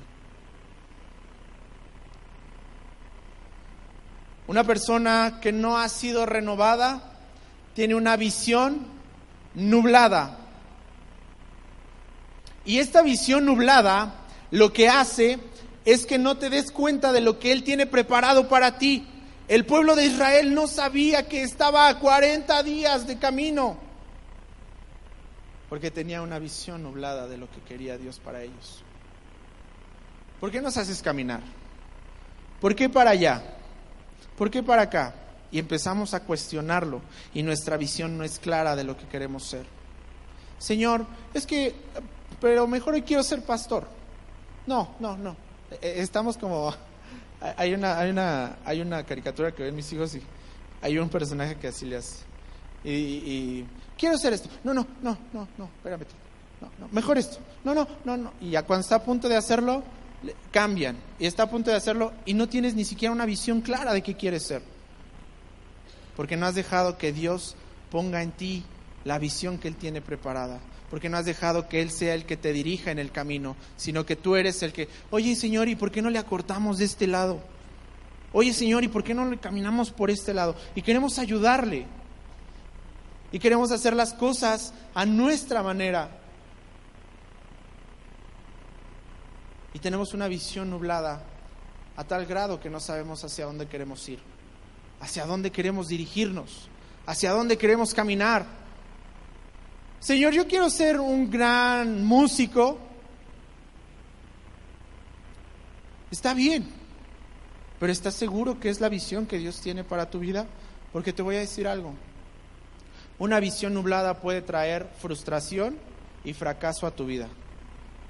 [4.48, 7.02] Una persona que no ha sido renovada
[7.74, 8.86] tiene una visión
[9.56, 10.38] nublada.
[12.66, 14.16] Y esta visión nublada
[14.52, 15.40] lo que hace
[15.86, 19.08] es que no te des cuenta de lo que Él tiene preparado para ti.
[19.48, 23.78] El pueblo de Israel no sabía que estaba a 40 días de camino,
[25.70, 28.84] porque tenía una visión nublada de lo que quería Dios para ellos.
[30.40, 31.42] ¿Por qué nos haces caminar?
[32.62, 33.44] ¿Por qué para allá?
[34.38, 35.16] ¿Por qué para acá?
[35.52, 37.02] Y empezamos a cuestionarlo
[37.34, 39.66] y nuestra visión no es clara de lo que queremos ser.
[40.58, 41.76] Señor, es que,
[42.44, 43.88] pero mejor hoy quiero ser pastor.
[44.68, 45.34] No, no, no.
[45.82, 46.74] Eh, estamos como
[47.58, 50.22] hay una hay una hay una caricatura que ven mis hijos y
[50.82, 52.18] hay un personaje que así le hace.
[52.84, 53.64] Y,
[53.98, 54.50] quiero hacer esto.
[54.66, 56.04] No no no no no espérame.
[56.60, 57.38] No, no mejor esto.
[57.64, 58.34] No no no no.
[58.42, 59.82] Y ya cuando está a punto de hacerlo
[60.52, 60.98] cambian.
[61.20, 64.02] Y está a punto de hacerlo y no tienes ni siquiera una visión clara de
[64.02, 64.62] qué quieres ser.
[66.18, 67.56] Porque no has dejado que Dios
[67.90, 68.66] ponga en ti
[69.06, 70.60] la visión que él tiene preparada
[70.94, 74.06] porque no has dejado que Él sea el que te dirija en el camino, sino
[74.06, 77.08] que tú eres el que, oye Señor, ¿y por qué no le acortamos de este
[77.08, 77.42] lado?
[78.32, 80.56] Oye Señor, ¿y por qué no le caminamos por este lado?
[80.76, 81.88] Y queremos ayudarle.
[83.32, 86.12] Y queremos hacer las cosas a nuestra manera.
[89.74, 91.24] Y tenemos una visión nublada
[91.96, 94.20] a tal grado que no sabemos hacia dónde queremos ir,
[95.00, 96.70] hacia dónde queremos dirigirnos,
[97.08, 98.62] hacia dónde queremos caminar.
[100.04, 102.78] Señor, yo quiero ser un gran músico.
[106.12, 106.68] Está bien,
[107.80, 110.46] pero ¿estás seguro que es la visión que Dios tiene para tu vida?
[110.92, 111.94] Porque te voy a decir algo.
[113.18, 115.78] Una visión nublada puede traer frustración
[116.26, 117.30] y fracaso a tu vida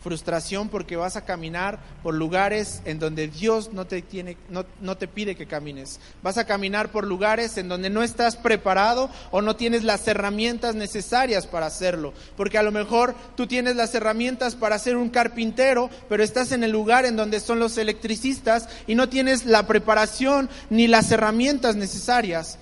[0.03, 4.97] frustración porque vas a caminar por lugares en donde Dios no te, tiene, no, no
[4.97, 5.99] te pide que camines.
[6.21, 10.75] Vas a caminar por lugares en donde no estás preparado o no tienes las herramientas
[10.75, 12.13] necesarias para hacerlo.
[12.35, 16.63] Porque a lo mejor tú tienes las herramientas para ser un carpintero, pero estás en
[16.63, 21.77] el lugar en donde son los electricistas y no tienes la preparación ni las herramientas
[21.77, 22.59] necesarias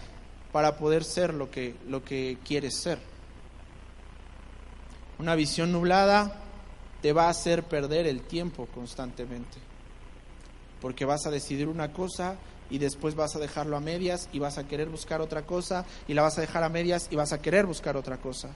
[0.52, 3.00] para poder ser lo que, lo que quieres ser.
[5.18, 6.41] Una visión nublada
[7.02, 9.58] te va a hacer perder el tiempo constantemente.
[10.80, 12.38] Porque vas a decidir una cosa
[12.70, 16.14] y después vas a dejarlo a medias y vas a querer buscar otra cosa y
[16.14, 18.50] la vas a dejar a medias y vas a querer buscar otra cosa.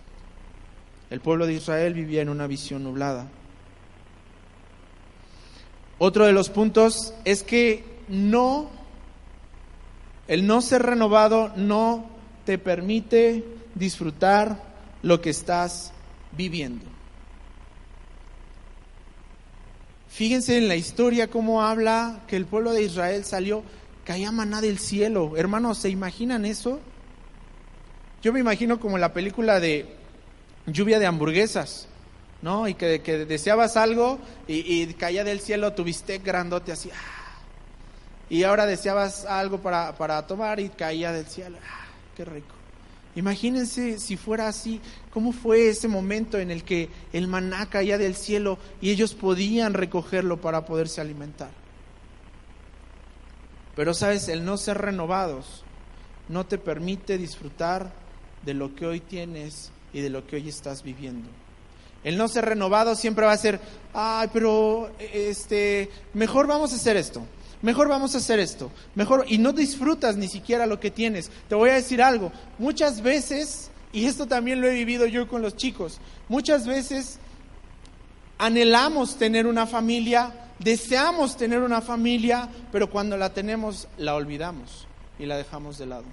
[1.09, 3.27] El pueblo de Israel vivía en una visión nublada.
[5.97, 8.69] Otro de los puntos es que no,
[10.27, 12.09] el no ser renovado no
[12.45, 14.63] te permite disfrutar
[15.03, 15.93] lo que estás
[16.31, 16.85] viviendo.
[20.15, 23.63] Fíjense en la historia cómo habla que el pueblo de Israel salió,
[24.05, 25.35] caía maná del cielo.
[25.35, 26.79] Hermanos, ¿se imaginan eso?
[28.23, 29.93] Yo me imagino como la película de
[30.67, 31.89] lluvia de hamburguesas,
[32.41, 32.69] ¿no?
[32.69, 36.89] Y que, deseabas algo y, caía del cielo tu bistec grandote así.
[36.91, 37.43] ¡ah!
[38.29, 41.57] Y ahora deseabas algo para, para tomar y caía del cielo.
[41.69, 41.87] ¡ah!
[42.15, 42.55] ¡Qué rico!
[43.15, 48.15] Imagínense si fuera así, cómo fue ese momento en el que el maná caía del
[48.15, 51.51] cielo y ellos podían recogerlo para poderse alimentar.
[53.75, 55.63] Pero sabes, el no ser renovados
[56.27, 57.93] no te permite disfrutar
[58.43, 61.29] de lo que hoy tienes y de lo que hoy estás viviendo.
[62.03, 63.59] El no ser renovado siempre va a ser,
[63.93, 67.25] ay, pero este, mejor vamos a hacer esto.
[67.65, 71.31] Mejor vamos a hacer esto, mejor, y no disfrutas ni siquiera lo que tienes.
[71.49, 75.41] Te voy a decir algo, muchas veces, y esto también lo he vivido yo con
[75.41, 75.99] los chicos,
[76.29, 77.17] muchas veces
[78.37, 84.87] anhelamos tener una familia, deseamos tener una familia, pero cuando la tenemos la olvidamos
[85.17, 86.05] y la dejamos de lado.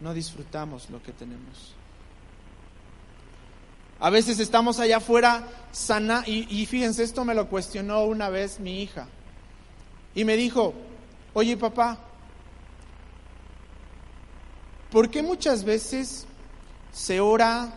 [0.00, 1.76] No disfrutamos lo que tenemos.
[4.00, 8.58] A veces estamos allá afuera sana y, y, fíjense, esto me lo cuestionó una vez
[8.58, 9.06] mi hija.
[10.14, 10.74] Y me dijo,
[11.34, 11.98] oye papá,
[14.90, 16.26] ¿por qué muchas veces
[16.92, 17.72] se ora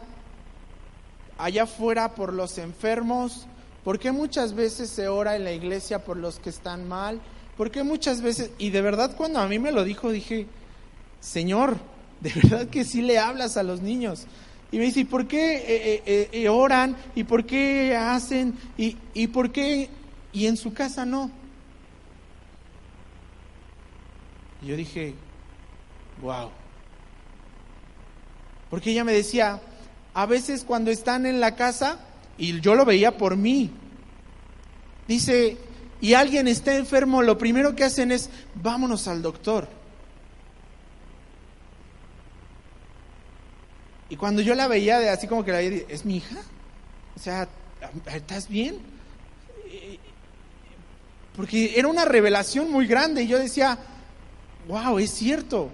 [1.37, 3.45] allá afuera por los enfermos?
[3.83, 7.19] ¿Por qué muchas veces se ora en la iglesia por los que están mal?
[7.57, 8.51] ¿Por qué muchas veces?
[8.57, 10.47] Y de verdad cuando a mí me lo dijo dije,
[11.19, 11.77] Señor,
[12.21, 14.25] de verdad que sí le hablas a los niños.
[14.71, 16.95] Y me dice, ¿y por qué eh, eh, eh, oran?
[17.13, 18.55] ¿Y por qué hacen?
[18.77, 19.89] ¿Y, ¿Y por qué?
[20.31, 21.29] Y en su casa no.
[24.61, 25.15] Y yo dije,
[26.21, 26.51] wow.
[28.69, 29.59] Porque ella me decía,
[30.13, 31.99] a veces cuando están en la casa,
[32.37, 33.71] y yo lo veía por mí,
[35.07, 35.57] dice,
[35.99, 39.67] y alguien está enfermo, lo primero que hacen es, vámonos al doctor.
[44.09, 46.37] Y cuando yo la veía así como que la veía, ¿es mi hija?
[47.15, 47.47] O sea,
[48.13, 48.79] ¿estás bien?
[51.35, 53.77] Porque era una revelación muy grande y yo decía,
[54.67, 55.69] wow, es cierto.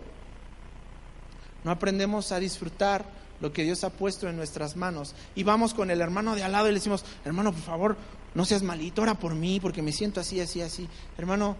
[1.63, 3.05] No aprendemos a disfrutar
[3.39, 5.15] lo que Dios ha puesto en nuestras manos.
[5.35, 7.97] Y vamos con el hermano de al lado y le decimos, hermano, por favor,
[8.33, 10.87] no seas malito, ora por mí, porque me siento así, así, así.
[11.17, 11.55] Hermano,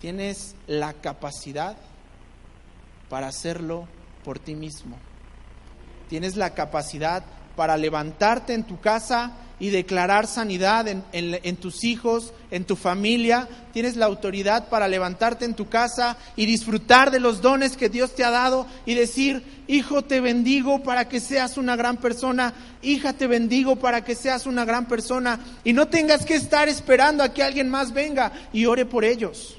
[0.00, 1.76] tienes la capacidad
[3.08, 3.86] para hacerlo
[4.24, 4.98] por ti mismo
[6.12, 7.24] tienes la capacidad
[7.56, 9.32] para levantarte en tu casa
[9.62, 13.48] y declarar sanidad en, tus hijos, en tu familia.
[13.72, 18.12] Tienes la autoridad para levantarte en tu casa y disfrutar de los dones que Dios
[18.16, 23.12] te ha dado y decir, hijo, te bendigo para que seas una gran persona, hija,
[23.12, 27.32] te bendigo para que seas una gran persona y no tengas que estar esperando a
[27.32, 29.58] que alguien más venga y ore por ellos.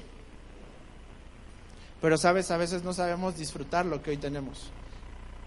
[2.02, 4.70] Pero sabes, a veces no sabemos disfrutar lo que hoy tenemos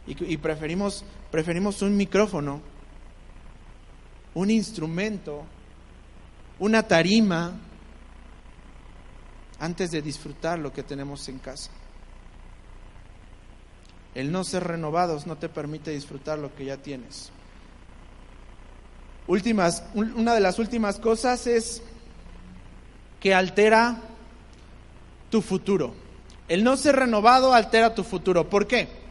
[0.08, 2.62] y, preferimos, preferimos un micrófono,
[4.34, 5.44] un instrumento,
[6.60, 7.54] una tarima,
[9.60, 11.72] antes de disfrutar lo que tenemos en casa.
[14.16, 17.32] El no ser renovados no te permite disfrutar lo que ya tienes.
[19.28, 21.84] Últimas, una de las últimas cosas es
[23.20, 24.02] que altera
[25.30, 25.94] tu futuro.
[26.48, 28.50] El no ser renovado altera tu futuro.
[28.50, 29.07] ¿Por qué?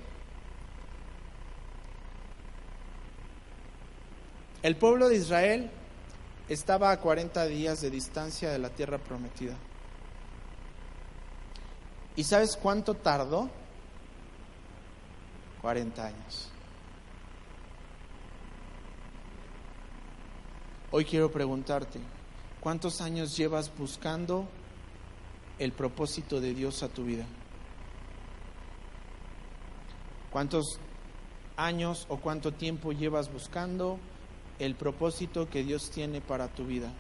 [4.63, 5.71] El pueblo de Israel
[6.49, 9.55] estaba a 40 días de distancia de la tierra prometida.
[12.17, 13.51] ¿Y sabes cuánto tardó?
[15.61, 16.49] 40 años.
[20.91, 22.01] Hoy quiero preguntarte,
[22.61, 24.49] ¿cuántos años llevas buscando
[25.59, 27.27] el propósito de Dios a tu vida?
[30.31, 30.79] ¿Cuántos
[31.57, 33.99] años o cuánto tiempo llevas buscando
[34.59, 36.93] el propósito que Dios tiene para tu vida.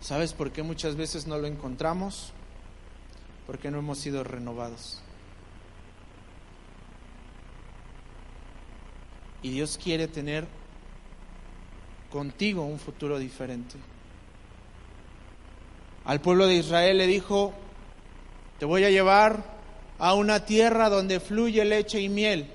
[0.00, 2.32] ¿Sabes por qué muchas veces no lo encontramos?
[3.46, 5.02] Porque no hemos sido renovados.
[9.42, 10.46] Y Dios quiere tener
[12.10, 13.76] contigo un futuro diferente.
[16.04, 17.52] Al pueblo de Israel le dijo,
[18.58, 19.44] te voy a llevar
[19.98, 22.50] a una tierra donde fluye leche y miel.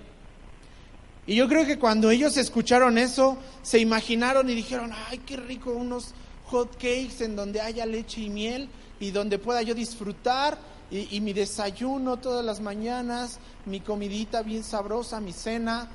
[1.28, 5.72] Y yo creo que cuando ellos escucharon eso, se imaginaron y dijeron, ay, qué rico
[5.72, 6.14] unos
[6.46, 8.70] hot cakes en donde haya leche y miel
[9.00, 10.58] y donde pueda yo disfrutar
[10.92, 15.90] y, mi desayuno todas las mañanas, mi comidita bien sabrosa, mi cena.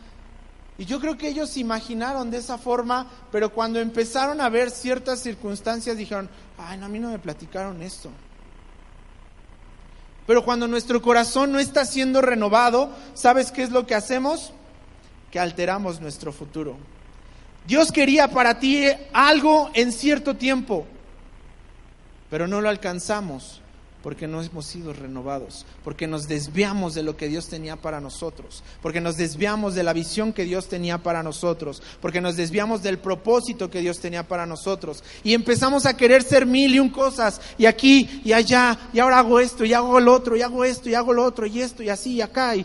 [0.76, 4.70] Y yo creo que ellos se imaginaron de esa forma, pero cuando empezaron a ver
[4.70, 6.28] ciertas circunstancias dijeron,
[6.58, 8.10] ay, no, a mí no me platicaron esto.
[10.26, 14.52] Pero cuando nuestro corazón no está siendo renovado, ¿sabes qué es lo que hacemos?
[15.30, 16.76] Que alteramos nuestro futuro.
[17.66, 20.86] Dios quería para ti algo en cierto tiempo,
[22.28, 23.60] pero no lo alcanzamos
[24.02, 28.62] porque no hemos sido renovados, porque nos desviamos de lo que Dios tenía para nosotros,
[28.80, 32.98] porque nos desviamos de la visión que Dios tenía para nosotros, porque nos desviamos del
[32.98, 37.40] propósito que Dios tenía para nosotros y empezamos a querer ser mil y un cosas
[37.58, 40.88] y aquí y allá y ahora hago esto y hago lo otro y hago esto
[40.88, 42.64] y hago lo otro y esto y así y acá y,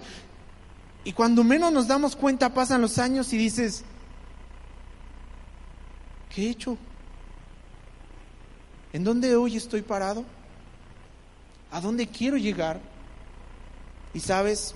[1.05, 3.83] y cuando menos nos damos cuenta pasan los años y dices,
[6.33, 6.79] ¿qué he hecho?
[8.91, 10.25] ¿En dónde hoy estoy parado?
[11.71, 12.79] ¿A dónde quiero llegar?
[14.15, 14.73] Y sabes,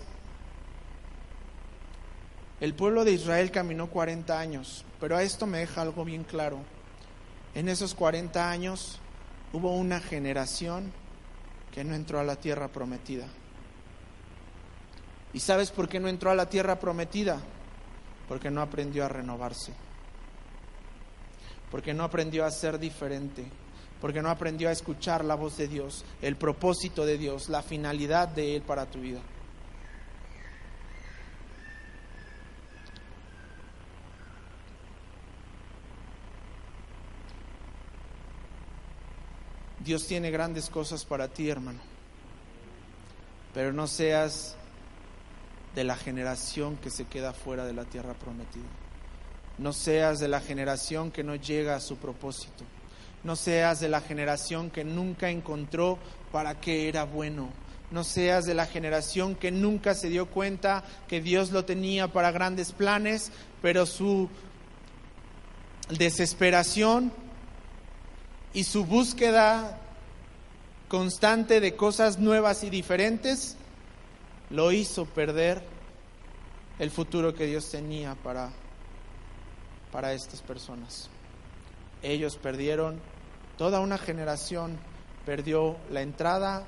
[2.62, 6.60] el pueblo de Israel caminó 40 años, pero a esto me deja algo bien claro.
[7.56, 9.00] En esos 40 años
[9.52, 10.92] hubo una generación
[11.74, 13.26] que no entró a la tierra prometida.
[15.34, 17.40] ¿Y sabes por qué no entró a la tierra prometida?
[18.28, 19.74] Porque no aprendió a renovarse.
[21.70, 23.46] Porque no aprendió a ser diferente.
[24.02, 28.28] Porque no aprendió a escuchar la voz de Dios, el propósito de Dios, la finalidad
[28.30, 29.20] de Él para tu vida.
[39.90, 41.80] Dios tiene grandes cosas para ti, hermano.
[43.54, 44.56] Pero no seas
[45.76, 48.66] de la generación que se queda fuera de la tierra prometida.
[49.58, 52.64] No seas de la generación que no llega a su propósito.
[53.24, 56.00] No seas de la generación que nunca encontró
[56.32, 57.50] para qué era bueno.
[57.92, 62.32] No seas de la generación que nunca se dio cuenta que Dios lo tenía para
[62.32, 64.30] grandes planes, pero su
[65.90, 67.12] desesperación
[68.54, 69.80] y su búsqueda
[70.88, 73.58] constante de cosas nuevas y diferentes
[74.50, 75.64] lo hizo perder
[76.80, 78.52] el futuro que Dios tenía para,
[79.92, 81.10] para estas personas.
[82.02, 83.00] Ellos perdieron,
[83.58, 84.78] toda una generación
[85.26, 86.66] perdió la entrada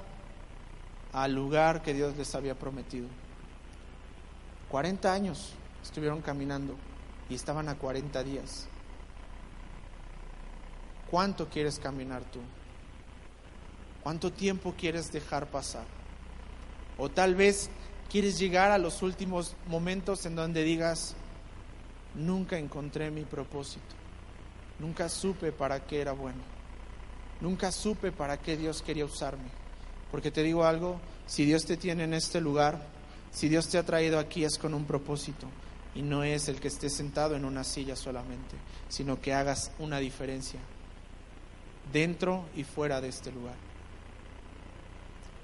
[1.14, 3.08] al lugar que Dios les había prometido.
[4.70, 6.76] 40 años estuvieron caminando
[7.30, 8.68] y estaban a 40 días.
[11.10, 12.40] ¿Cuánto quieres caminar tú?
[14.04, 16.01] ¿Cuánto tiempo quieres dejar pasar?
[17.04, 17.72] O tal vez
[18.12, 21.16] quieres llegar a los últimos momentos en donde digas,
[22.14, 23.96] nunca encontré mi propósito,
[24.78, 26.44] nunca supe para qué era bueno,
[27.40, 29.50] nunca supe para qué Dios quería usarme.
[30.12, 32.86] Porque te digo algo, si Dios te tiene en este lugar,
[33.32, 35.48] si Dios te ha traído aquí es con un propósito
[35.96, 38.56] y no es el que estés sentado en una silla solamente,
[38.90, 40.60] sino que hagas una diferencia
[41.92, 43.71] dentro y fuera de este lugar.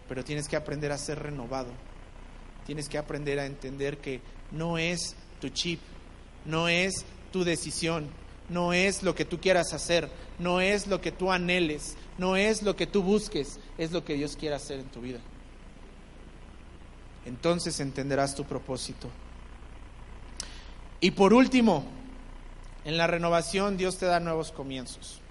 [0.08, 1.70] Pero tienes que aprender a ser renovado.
[2.66, 5.80] Tienes que aprender a entender que no es tu chip,
[6.46, 8.10] no es tu decisión,
[8.50, 12.64] no es lo que tú quieras hacer, no es lo que tú anheles, no es
[12.64, 15.20] lo que tú busques, es lo que Dios quiere hacer en tu vida.
[17.26, 19.10] Entonces entenderás tu propósito.
[21.00, 21.86] Y por último,
[22.86, 25.22] en la renovación Dios te da nuevos comienzos.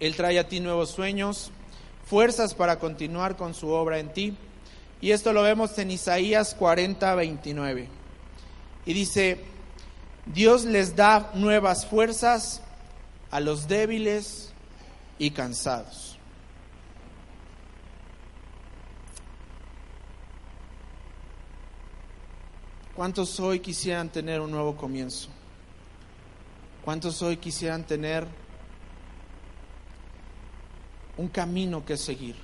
[0.00, 1.50] Él trae a ti nuevos sueños,
[2.06, 4.36] fuerzas para continuar con su obra en ti.
[5.00, 7.88] Y esto lo vemos en Isaías 40, 29.
[8.86, 9.44] Y dice,
[10.26, 12.62] Dios les da nuevas fuerzas
[13.30, 14.52] a los débiles
[15.18, 16.18] y cansados.
[22.94, 25.28] ¿Cuántos hoy quisieran tener un nuevo comienzo?
[26.84, 28.26] ¿Cuántos hoy quisieran tener
[31.18, 32.36] un camino que seguir.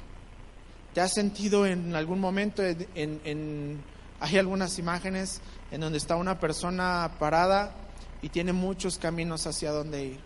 [0.93, 3.83] ¿Te has sentido en algún momento, en,
[4.21, 7.75] hay algunas imágenes en donde está una persona parada
[8.23, 10.21] y tiene muchos caminos hacia dónde ir?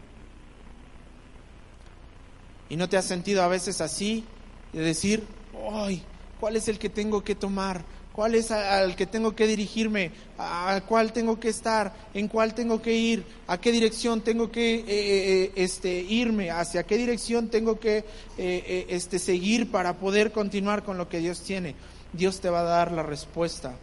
[2.69, 4.25] ¿Y no te has sentido a veces así
[4.73, 5.27] de decir,
[5.73, 6.03] ¡ay!
[6.41, 7.83] ¿Cuál es el que tengo que tomar?
[8.19, 12.83] Cuál es al que tengo que dirigirme, a cuál tengo que estar, en cuál tengo
[12.83, 17.79] que ir, a qué dirección tengo que eh, eh, este, irme, hacia qué dirección tengo
[17.79, 18.05] que
[18.37, 21.77] eh, este, seguir para poder continuar con lo que Dios tiene.
[22.13, 23.77] Dios te va a dar la respuesta.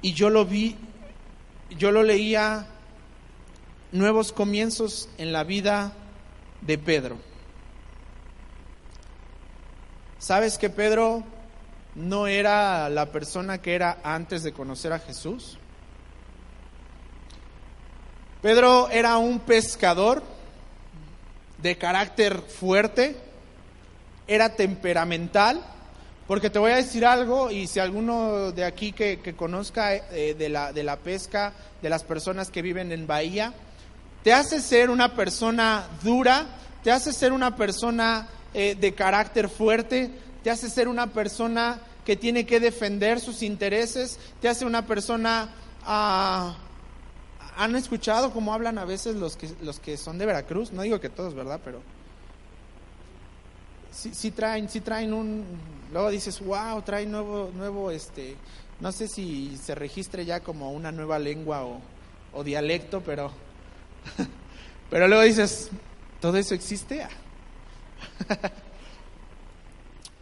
[0.00, 0.76] Y yo lo vi,
[1.78, 2.68] yo lo leía,
[3.92, 5.92] nuevos comienzos en la vida
[6.62, 7.18] de Pedro.
[10.18, 11.33] ¿Sabes que Pedro
[11.94, 15.58] no era la persona que era antes de conocer a Jesús.
[18.42, 20.22] Pedro era un pescador
[21.58, 23.16] de carácter fuerte,
[24.26, 25.62] era temperamental,
[26.26, 30.48] porque te voy a decir algo, y si alguno de aquí que, conozca eh, de,
[30.48, 33.54] la, de la pesca, de las personas que viven en Bahía,
[34.22, 36.46] te hace ser una persona dura,
[36.82, 40.10] te hace ser una persona eh, de carácter fuerte,
[40.44, 45.48] te hace ser una persona que tiene que defender sus intereses, te hace una persona...
[45.84, 46.56] Ah,
[47.56, 50.72] ¿Han escuchado cómo hablan a veces los que, los que son de Veracruz?
[50.72, 51.60] No digo que todos, ¿verdad?
[51.64, 51.82] Pero
[53.90, 55.44] sí, traen, sí traen un...
[55.92, 58.36] Luego dices, wow, trae nuevo, nuevo, este...
[58.80, 61.80] No sé si se registre ya como una nueva lengua o,
[62.32, 63.32] o dialecto, pero
[64.90, 65.70] Pero luego dices,
[66.20, 67.06] ¿todo eso existe?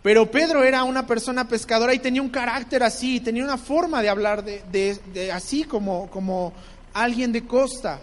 [0.03, 4.09] Pero Pedro era una persona pescadora y tenía un carácter así, tenía una forma de
[4.09, 6.53] hablar de, así como, como
[6.93, 8.01] alguien de costa.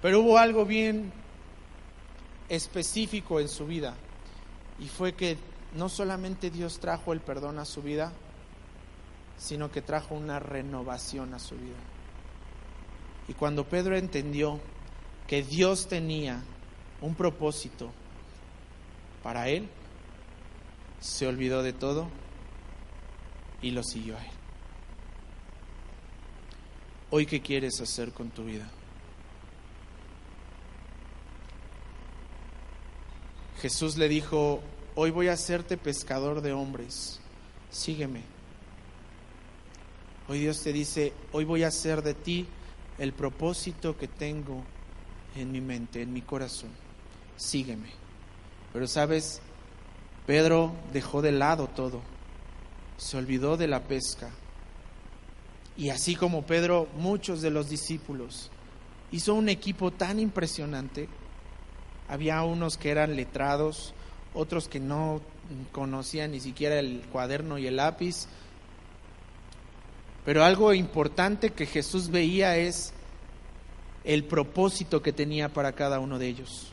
[0.00, 1.12] Pero hubo algo bien
[2.48, 3.94] específico en su vida
[4.78, 5.36] y fue que
[5.74, 8.12] no solamente Dios trajo el perdón a su vida,
[9.36, 11.76] sino que trajo una renovación a su vida.
[13.28, 14.58] Y cuando Pedro entendió
[15.26, 16.42] que Dios tenía
[17.02, 17.92] un propósito,
[19.22, 19.68] para él,
[21.00, 22.08] se olvidó de todo
[23.62, 24.30] y lo siguió a él.
[27.10, 28.68] Hoy, ¿qué quieres hacer con tu vida?
[33.60, 34.62] Jesús le dijo,
[34.94, 37.20] hoy voy a hacerte pescador de hombres,
[37.70, 38.22] sígueme.
[40.28, 42.46] Hoy Dios te dice, hoy voy a hacer de ti
[42.98, 44.64] el propósito que tengo
[45.34, 46.70] en mi mente, en mi corazón,
[47.36, 47.99] sígueme.
[48.72, 49.40] Pero sabes,
[50.26, 52.00] Pedro dejó de lado todo,
[52.96, 54.30] se olvidó de la pesca.
[55.76, 58.50] Y así como Pedro, muchos de los discípulos
[59.12, 61.08] hizo un equipo tan impresionante.
[62.08, 63.94] Había unos que eran letrados,
[64.34, 65.20] otros que no
[65.72, 68.26] conocían ni siquiera el cuaderno y el lápiz.
[70.24, 72.92] Pero algo importante que Jesús veía es
[74.04, 76.69] el propósito que tenía para cada uno de ellos.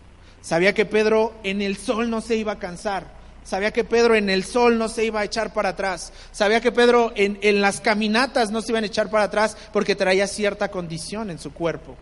[0.47, 3.11] Sabía que Pedro en el sol no se iba a cansar.
[3.43, 6.13] Sabía que Pedro en el sol no se iba a echar para atrás.
[6.31, 9.97] Sabía que Pedro en, en las caminatas no se iban a echar para atrás porque
[9.97, 11.97] traía cierta condición en su cuerpo.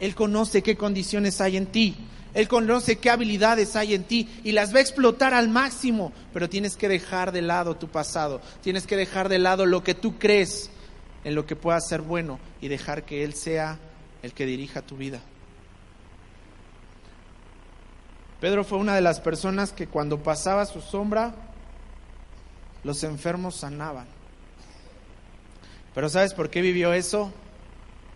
[0.00, 1.96] Él conoce qué condiciones hay en ti.
[2.34, 6.10] Él conoce qué habilidades hay en ti y las va a explotar al máximo.
[6.32, 8.40] Pero tienes que dejar de lado tu pasado.
[8.62, 10.70] Tienes que dejar de lado lo que tú crees
[11.22, 13.78] en lo que pueda ser bueno y dejar que Él sea
[14.24, 15.20] el que dirija tu vida.
[18.40, 21.34] Pedro fue una de las personas que cuando pasaba su sombra,
[22.82, 24.06] los enfermos sanaban.
[25.94, 27.32] Pero ¿sabes por qué vivió eso?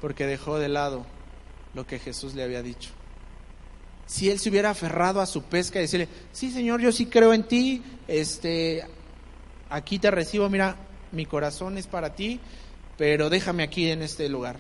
[0.00, 1.06] Porque dejó de lado
[1.74, 2.90] lo que Jesús le había dicho.
[4.06, 7.32] Si él se hubiera aferrado a su pesca y decirle, sí Señor, yo sí creo
[7.34, 8.84] en ti, este,
[9.68, 10.76] aquí te recibo, mira,
[11.12, 12.40] mi corazón es para ti,
[12.96, 14.56] pero déjame aquí en este lugar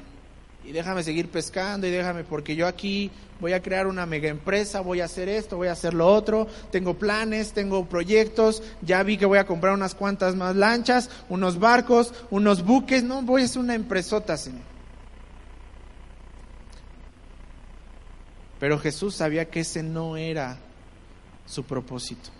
[0.64, 4.80] y déjame seguir pescando y déjame, porque yo aquí voy a crear una mega empresa,
[4.80, 9.16] voy a hacer esto, voy a hacer lo otro, tengo planes, tengo proyectos, ya vi
[9.16, 13.44] que voy a comprar unas cuantas más lanchas, unos barcos, unos buques, no, voy a
[13.44, 14.62] hacer una empresota, Señor.
[18.58, 20.58] Pero Jesús sabía que ese no era
[21.46, 22.30] su propósito.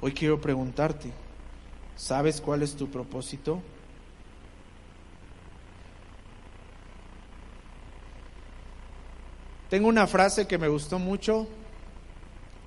[0.00, 1.10] Hoy quiero preguntarte,
[1.96, 3.62] ¿sabes cuál es tu propósito?
[9.74, 11.48] Tengo una frase que me gustó mucho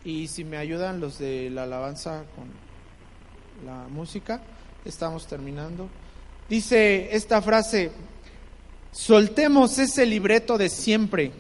[0.03, 2.49] y si me ayudan los de la alabanza con
[3.65, 4.41] la música,
[4.83, 5.87] estamos terminando.
[6.49, 7.93] Dice esta frase,
[8.91, 11.31] soltemos ese libreto de siempre,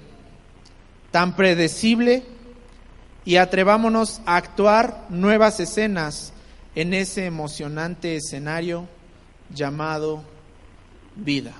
[1.11, 2.23] tan predecible,
[3.25, 6.31] y atrevámonos a actuar nuevas escenas
[6.75, 8.87] en ese emocionante escenario
[9.53, 10.23] llamado
[11.17, 11.51] vida.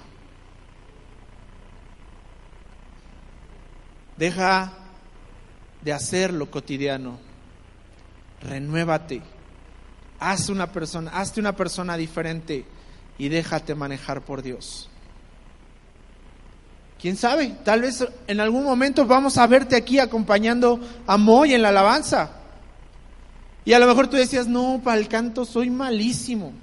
[4.18, 4.74] Deja
[5.82, 7.20] de hacer lo cotidiano.
[8.42, 9.22] Renuévate.
[10.20, 12.66] Haz una persona, hazte una persona diferente
[13.18, 14.90] y déjate manejar por Dios.
[17.00, 17.56] ¿Quién sabe?
[17.64, 22.32] Tal vez en algún momento vamos a verte aquí acompañando a Moy en la alabanza.
[23.66, 26.54] Y a lo mejor tú decías, no, para el canto soy malísimo.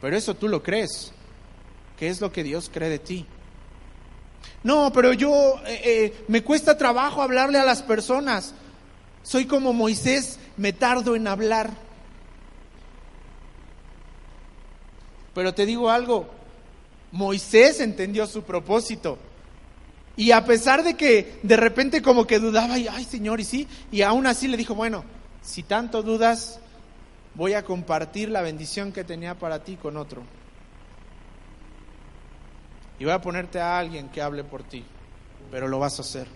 [0.00, 1.12] Pero eso tú lo crees.
[1.98, 3.26] ¿Qué es lo que Dios cree de ti?
[4.62, 8.54] No, pero yo eh, eh, me cuesta trabajo hablarle a las personas.
[9.22, 11.70] Soy como Moisés, me tardo en hablar.
[15.34, 16.28] Pero te digo algo,
[17.12, 19.18] Moisés entendió su propósito.
[20.16, 23.68] Y a pesar de que de repente como que dudaba, y ay Señor, y sí,
[23.92, 25.04] y aún así le dijo, bueno,
[25.42, 26.58] si tanto dudas,
[27.34, 30.22] voy a compartir la bendición que tenía para ti con otro
[32.98, 34.84] y voy a ponerte a alguien que hable por ti,
[35.50, 36.26] pero lo vas a hacer.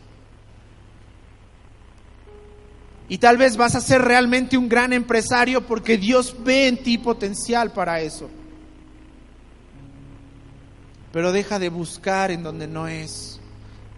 [3.11, 6.97] Y tal vez vas a ser realmente un gran empresario porque Dios ve en ti
[6.97, 8.31] potencial para eso.
[11.13, 13.41] Pero deja de buscar en donde no es.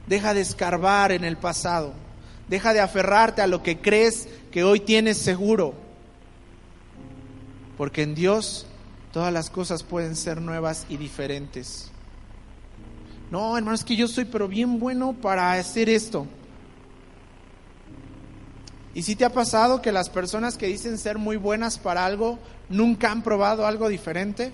[0.07, 1.93] Deja de escarbar en el pasado.
[2.49, 5.75] Deja de aferrarte a lo que crees que hoy tienes seguro.
[7.77, 8.65] Porque en Dios
[9.13, 11.92] todas las cosas pueden ser nuevas y diferentes.
[13.33, 16.27] No, hermano, es que yo soy pero bien bueno para hacer esto.
[18.95, 22.39] ¿Y si te ha pasado que las personas que dicen ser muy buenas para algo
[22.69, 24.53] nunca han probado algo diferente?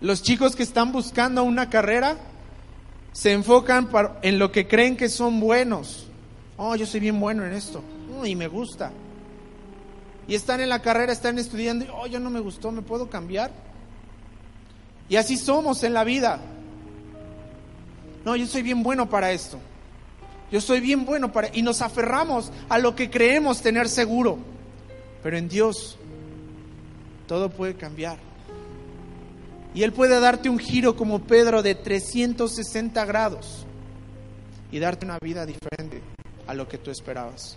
[0.00, 2.16] Los chicos que están buscando una carrera
[3.12, 3.90] se enfocan
[4.22, 6.08] en lo que creen que son buenos.
[6.56, 7.82] Oh, yo soy bien bueno en esto.
[8.24, 8.90] y me gusta.
[10.26, 11.84] Y están en la carrera, están estudiando.
[11.94, 13.50] Oh, yo no me gustó, ¿me puedo cambiar?
[15.10, 16.40] Y así somos en la vida.
[18.24, 19.58] No, yo soy bien bueno para esto.
[20.52, 21.50] Yo soy bien bueno para...
[21.52, 24.38] Y nos aferramos a lo que creemos tener seguro.
[25.20, 25.98] Pero en Dios
[27.26, 28.18] todo puede cambiar.
[29.74, 33.66] Y Él puede darte un giro como Pedro de 360 grados
[34.70, 36.02] y darte una vida diferente
[36.46, 37.56] a lo que tú esperabas.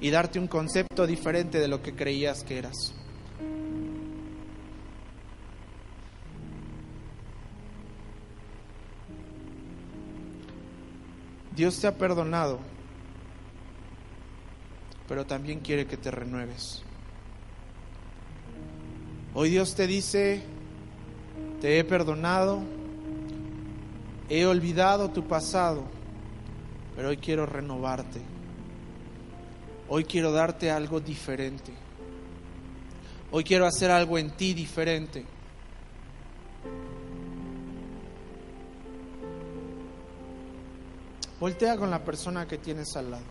[0.00, 2.92] Y darte un concepto diferente de lo que creías que eras.
[11.54, 12.60] Dios te ha perdonado,
[15.06, 16.82] pero también quiere que te renueves.
[19.34, 20.42] Hoy Dios te dice,
[21.60, 22.62] te he perdonado,
[24.28, 25.84] he olvidado tu pasado,
[26.96, 28.20] pero hoy quiero renovarte.
[29.88, 31.72] Hoy quiero darte algo diferente.
[33.30, 35.24] Hoy quiero hacer algo en ti diferente.
[41.42, 43.24] Voltea con la persona que tienes al lado.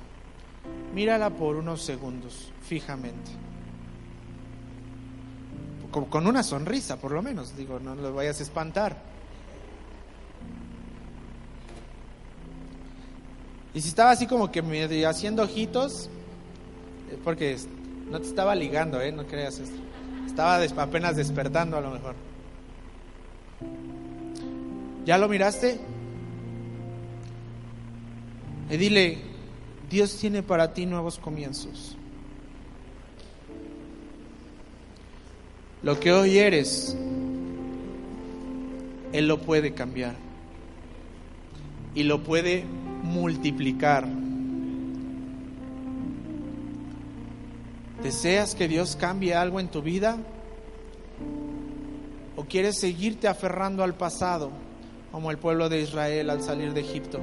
[0.94, 3.32] Mírala por unos segundos, fijamente.
[6.10, 7.56] Con una sonrisa, por lo menos.
[7.56, 9.02] Digo, no lo vayas a espantar.
[13.74, 16.10] Y si estaba así como que haciendo ojitos,
[17.24, 17.58] porque
[18.10, 19.14] no te estaba ligando, ¿eh?
[19.14, 19.80] No creas esto.
[20.28, 22.16] Estaba apenas despertando a lo mejor.
[25.06, 26.01] ¿Ya lo miraste?
[28.72, 29.18] Y dile,
[29.90, 31.98] Dios tiene para ti nuevos comienzos.
[35.84, 36.96] Lo que hoy eres,
[39.12, 40.16] Él lo puede cambiar
[41.94, 42.64] y lo puede
[43.04, 44.08] multiplicar.
[48.02, 50.18] ¿Deseas que Dios cambie algo en tu vida?
[52.38, 54.50] ¿O quieres seguirte aferrando al pasado
[55.12, 57.20] como el pueblo de Israel al salir de Egipto?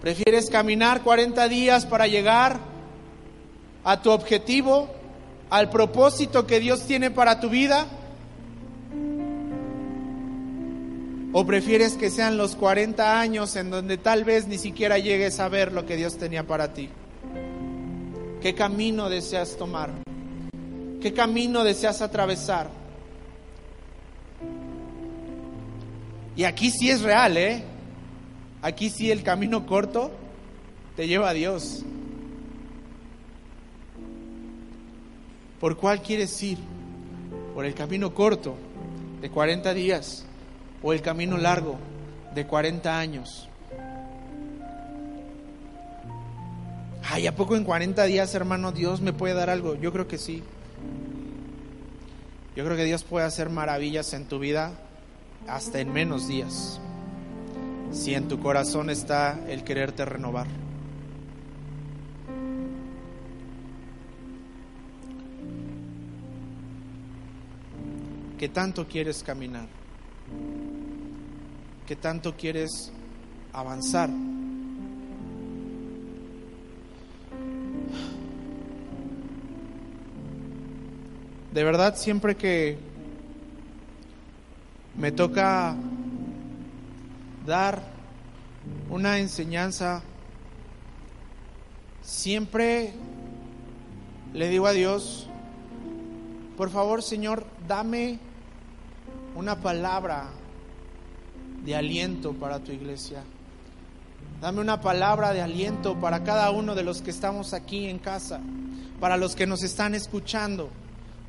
[0.00, 2.58] ¿Prefieres caminar 40 días para llegar
[3.82, 4.88] a tu objetivo,
[5.50, 7.86] al propósito que Dios tiene para tu vida?
[11.32, 15.48] ¿O prefieres que sean los 40 años en donde tal vez ni siquiera llegues a
[15.48, 16.88] ver lo que Dios tenía para ti?
[18.40, 19.90] ¿Qué camino deseas tomar?
[21.02, 22.70] ¿Qué camino deseas atravesar?
[26.36, 27.64] Y aquí sí es real, ¿eh?
[28.60, 30.10] Aquí sí el camino corto
[30.96, 31.84] te lleva a Dios.
[35.60, 36.58] ¿Por cuál quieres ir?
[37.54, 38.56] ¿Por el camino corto
[39.20, 40.24] de 40 días
[40.82, 41.78] o el camino largo
[42.34, 43.48] de 40 años?
[47.10, 49.76] Ay, ¿a poco en 40 días, hermano, Dios me puede dar algo?
[49.76, 50.42] Yo creo que sí.
[52.54, 54.72] Yo creo que Dios puede hacer maravillas en tu vida
[55.46, 56.80] hasta en menos días
[57.92, 60.46] si en tu corazón está el quererte renovar.
[68.38, 69.66] ¿Qué tanto quieres caminar?
[71.86, 72.92] ¿Qué tanto quieres
[73.52, 74.10] avanzar?
[81.52, 82.78] De verdad, siempre que
[84.96, 85.74] me toca
[87.48, 87.82] dar
[88.90, 90.02] una enseñanza,
[92.02, 92.92] siempre
[94.34, 95.26] le digo a Dios,
[96.58, 98.18] por favor Señor, dame
[99.34, 100.26] una palabra
[101.64, 103.24] de aliento para tu iglesia.
[104.42, 108.40] Dame una palabra de aliento para cada uno de los que estamos aquí en casa,
[109.00, 110.68] para los que nos están escuchando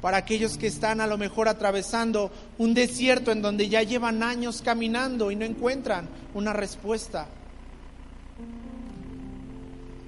[0.01, 4.61] para aquellos que están a lo mejor atravesando un desierto en donde ya llevan años
[4.61, 7.27] caminando y no encuentran una respuesta.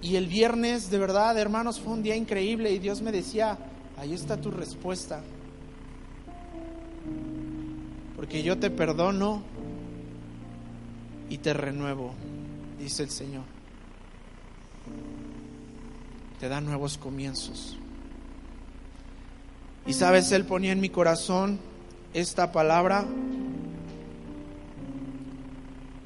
[0.01, 3.57] Y el viernes, de verdad, hermanos, fue un día increíble y Dios me decía,
[3.97, 5.21] ahí está tu respuesta.
[8.15, 9.43] Porque yo te perdono
[11.29, 12.13] y te renuevo,
[12.79, 13.43] dice el Señor.
[16.39, 17.77] te da nuevos comienzos.
[19.85, 21.59] Y sabes, Él ponía en mi corazón
[22.13, 23.05] esta palabra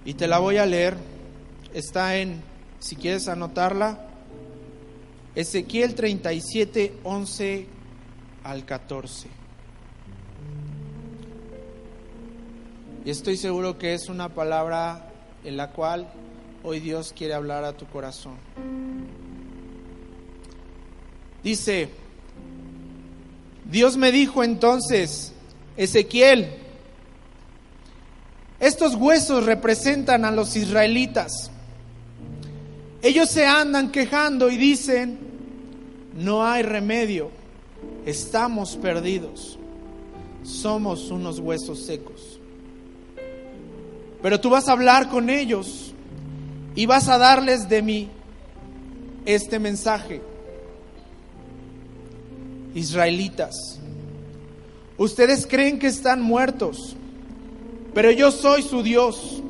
[0.06, 0.96] y te la voy a leer.
[1.74, 2.42] Está en,
[2.80, 4.08] si quieres anotarla,
[5.36, 7.68] Ezequiel 37, 11
[8.44, 9.28] al 14.
[13.04, 15.12] Y estoy seguro que es una palabra
[15.44, 16.08] en la cual
[16.64, 18.36] hoy Dios quiere hablar a tu corazón.
[21.44, 21.90] Dice,
[23.70, 25.34] Dios me dijo entonces,
[25.76, 26.50] Ezequiel,
[28.60, 31.52] estos huesos representan a los israelitas.
[33.02, 35.20] Ellos se andan quejando y dicen,
[36.16, 37.30] no hay remedio,
[38.06, 39.60] estamos perdidos,
[40.44, 42.40] somos unos huesos secos.
[44.22, 45.94] Pero tú vas a hablar con ellos
[46.74, 48.10] y vas a darles de mí
[49.26, 50.22] este mensaje.
[52.76, 53.80] Israelitas,
[54.98, 56.96] ustedes creen que están muertos,
[57.96, 59.42] pero yo soy su Dios.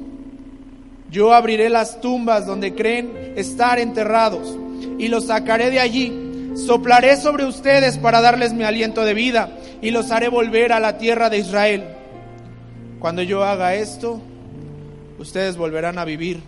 [1.11, 4.57] Yo abriré las tumbas donde creen estar enterrados
[4.97, 9.91] y los sacaré de allí Soplaré sobre ustedes para darles mi aliento de vida y
[9.91, 11.83] los haré volver a la tierra de Israel.
[12.99, 14.21] Cuando yo haga esto,
[15.19, 16.41] ustedes volverán a vivir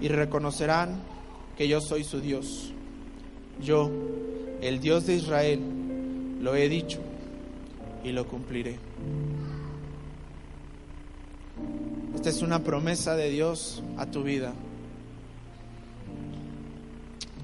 [0.00, 1.02] y reconocerán
[1.58, 2.72] que yo soy su Dios.
[3.62, 3.90] Yo,
[4.60, 5.60] el Dios de Israel,
[6.40, 7.00] lo he dicho
[8.04, 8.78] y lo cumpliré.
[12.14, 14.52] Esta es una promesa de Dios a tu vida.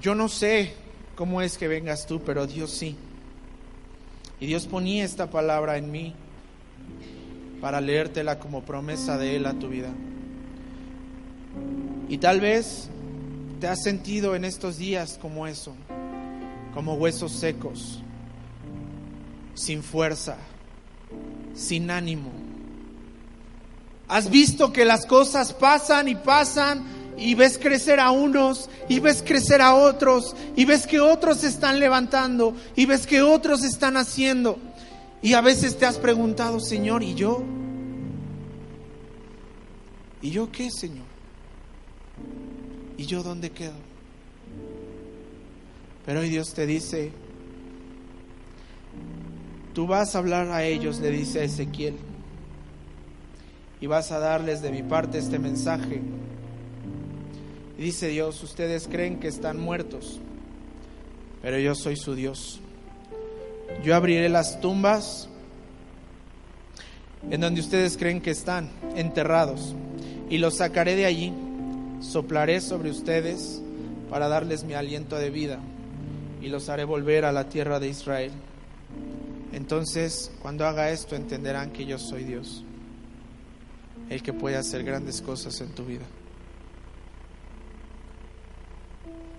[0.01, 0.73] Yo no sé
[1.15, 2.95] cómo es que vengas tú, pero Dios sí.
[4.39, 6.13] Y Dios ponía esta palabra en mí
[7.59, 9.89] para leértela como promesa de Él a tu vida.
[12.07, 12.89] Y tal vez
[13.59, 15.73] te has sentido en estos días como eso,
[16.77, 18.03] como huesos secos,
[19.55, 20.37] sin fuerza,
[21.55, 22.31] sin ánimo.
[24.07, 26.85] Has visto que las cosas pasan y pasan
[27.17, 31.47] y ves crecer a unos y ves crecer a otros y ves que otros se
[31.47, 34.59] están levantando y ves que otros están haciendo.
[35.23, 37.43] Y a veces te has preguntado, Señor, ¿y yo?
[40.21, 41.07] ¿Y yo qué, Señor?
[42.99, 43.86] ¿Y yo dónde quedo?
[46.07, 47.11] Pero hoy Dios te dice,
[49.73, 51.97] tú vas a hablar a ellos, le dice a Ezequiel,
[53.81, 56.01] y vas a darles de mi parte este mensaje
[57.77, 60.21] y dice Dios, ustedes creen que están muertos,
[61.41, 62.61] pero yo soy su Dios.
[63.83, 65.27] Yo abriré las tumbas
[67.29, 69.75] en donde ustedes creen que están enterrados
[70.29, 71.33] y los sacaré de allí.
[71.99, 73.61] Soplaré sobre ustedes
[74.09, 75.59] para darles mi aliento de vida
[76.47, 78.31] y los haré volver a la tierra de Israel.
[79.51, 82.63] Entonces, cuando haga esto, entenderán que yo soy Dios,
[84.09, 86.05] el que puede hacer grandes cosas en tu vida.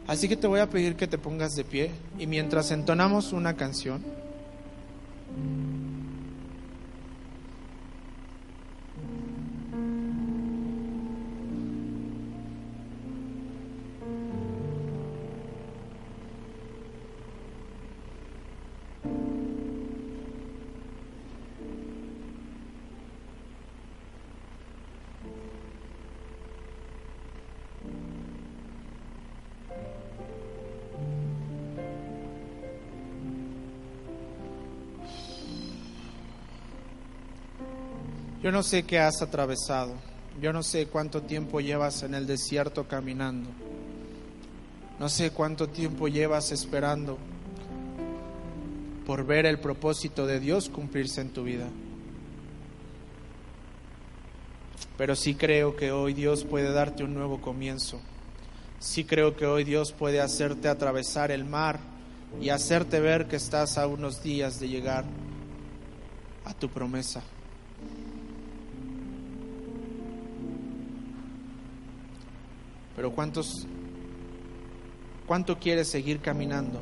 [0.07, 3.55] Así que te voy a pedir que te pongas de pie y mientras entonamos una
[3.57, 4.03] canción,
[38.43, 39.95] Yo no sé qué has atravesado,
[40.41, 43.51] yo no sé cuánto tiempo llevas en el desierto caminando,
[45.01, 47.19] no sé cuánto tiempo llevas esperando
[49.05, 51.67] por ver el propósito de Dios cumplirse en tu vida.
[54.97, 58.01] Pero sí creo que hoy Dios puede darte un nuevo comienzo.
[58.79, 61.81] Sí creo que hoy Dios puede hacerte atravesar el mar
[62.41, 65.05] y hacerte ver que estás a unos días de llegar
[66.45, 67.23] a tu promesa.
[73.13, 73.67] ¿Cuántos
[75.27, 76.81] cuánto quieres seguir caminando?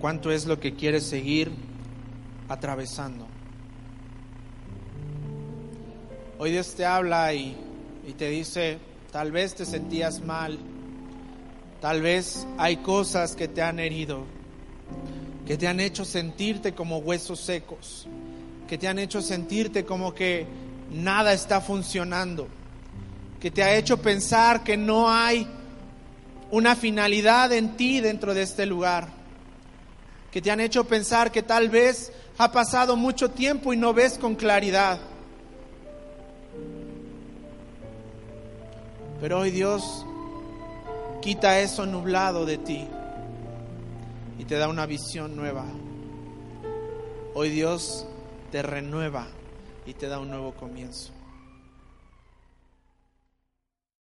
[0.00, 1.50] ¿Cuánto es lo que quieres seguir
[2.48, 3.26] atravesando?
[6.38, 7.56] Hoy Dios te habla y,
[8.06, 8.78] y te dice,
[9.12, 10.58] tal vez te sentías mal,
[11.80, 14.24] tal vez hay cosas que te han herido,
[15.46, 18.08] que te han hecho sentirte como huesos secos,
[18.66, 20.46] que te han hecho sentirte como que
[20.90, 22.48] nada está funcionando,
[23.40, 25.46] que te ha hecho pensar que no hay
[26.50, 29.08] una finalidad en ti dentro de este lugar,
[30.30, 34.18] que te han hecho pensar que tal vez ha pasado mucho tiempo y no ves
[34.18, 35.00] con claridad.
[39.20, 40.04] Pero hoy Dios
[41.20, 42.88] quita eso nublado de ti
[44.38, 45.64] y te da una visión nueva.
[47.34, 48.06] Hoy Dios
[48.50, 49.28] te renueva
[49.86, 51.11] y te da un nuevo comienzo.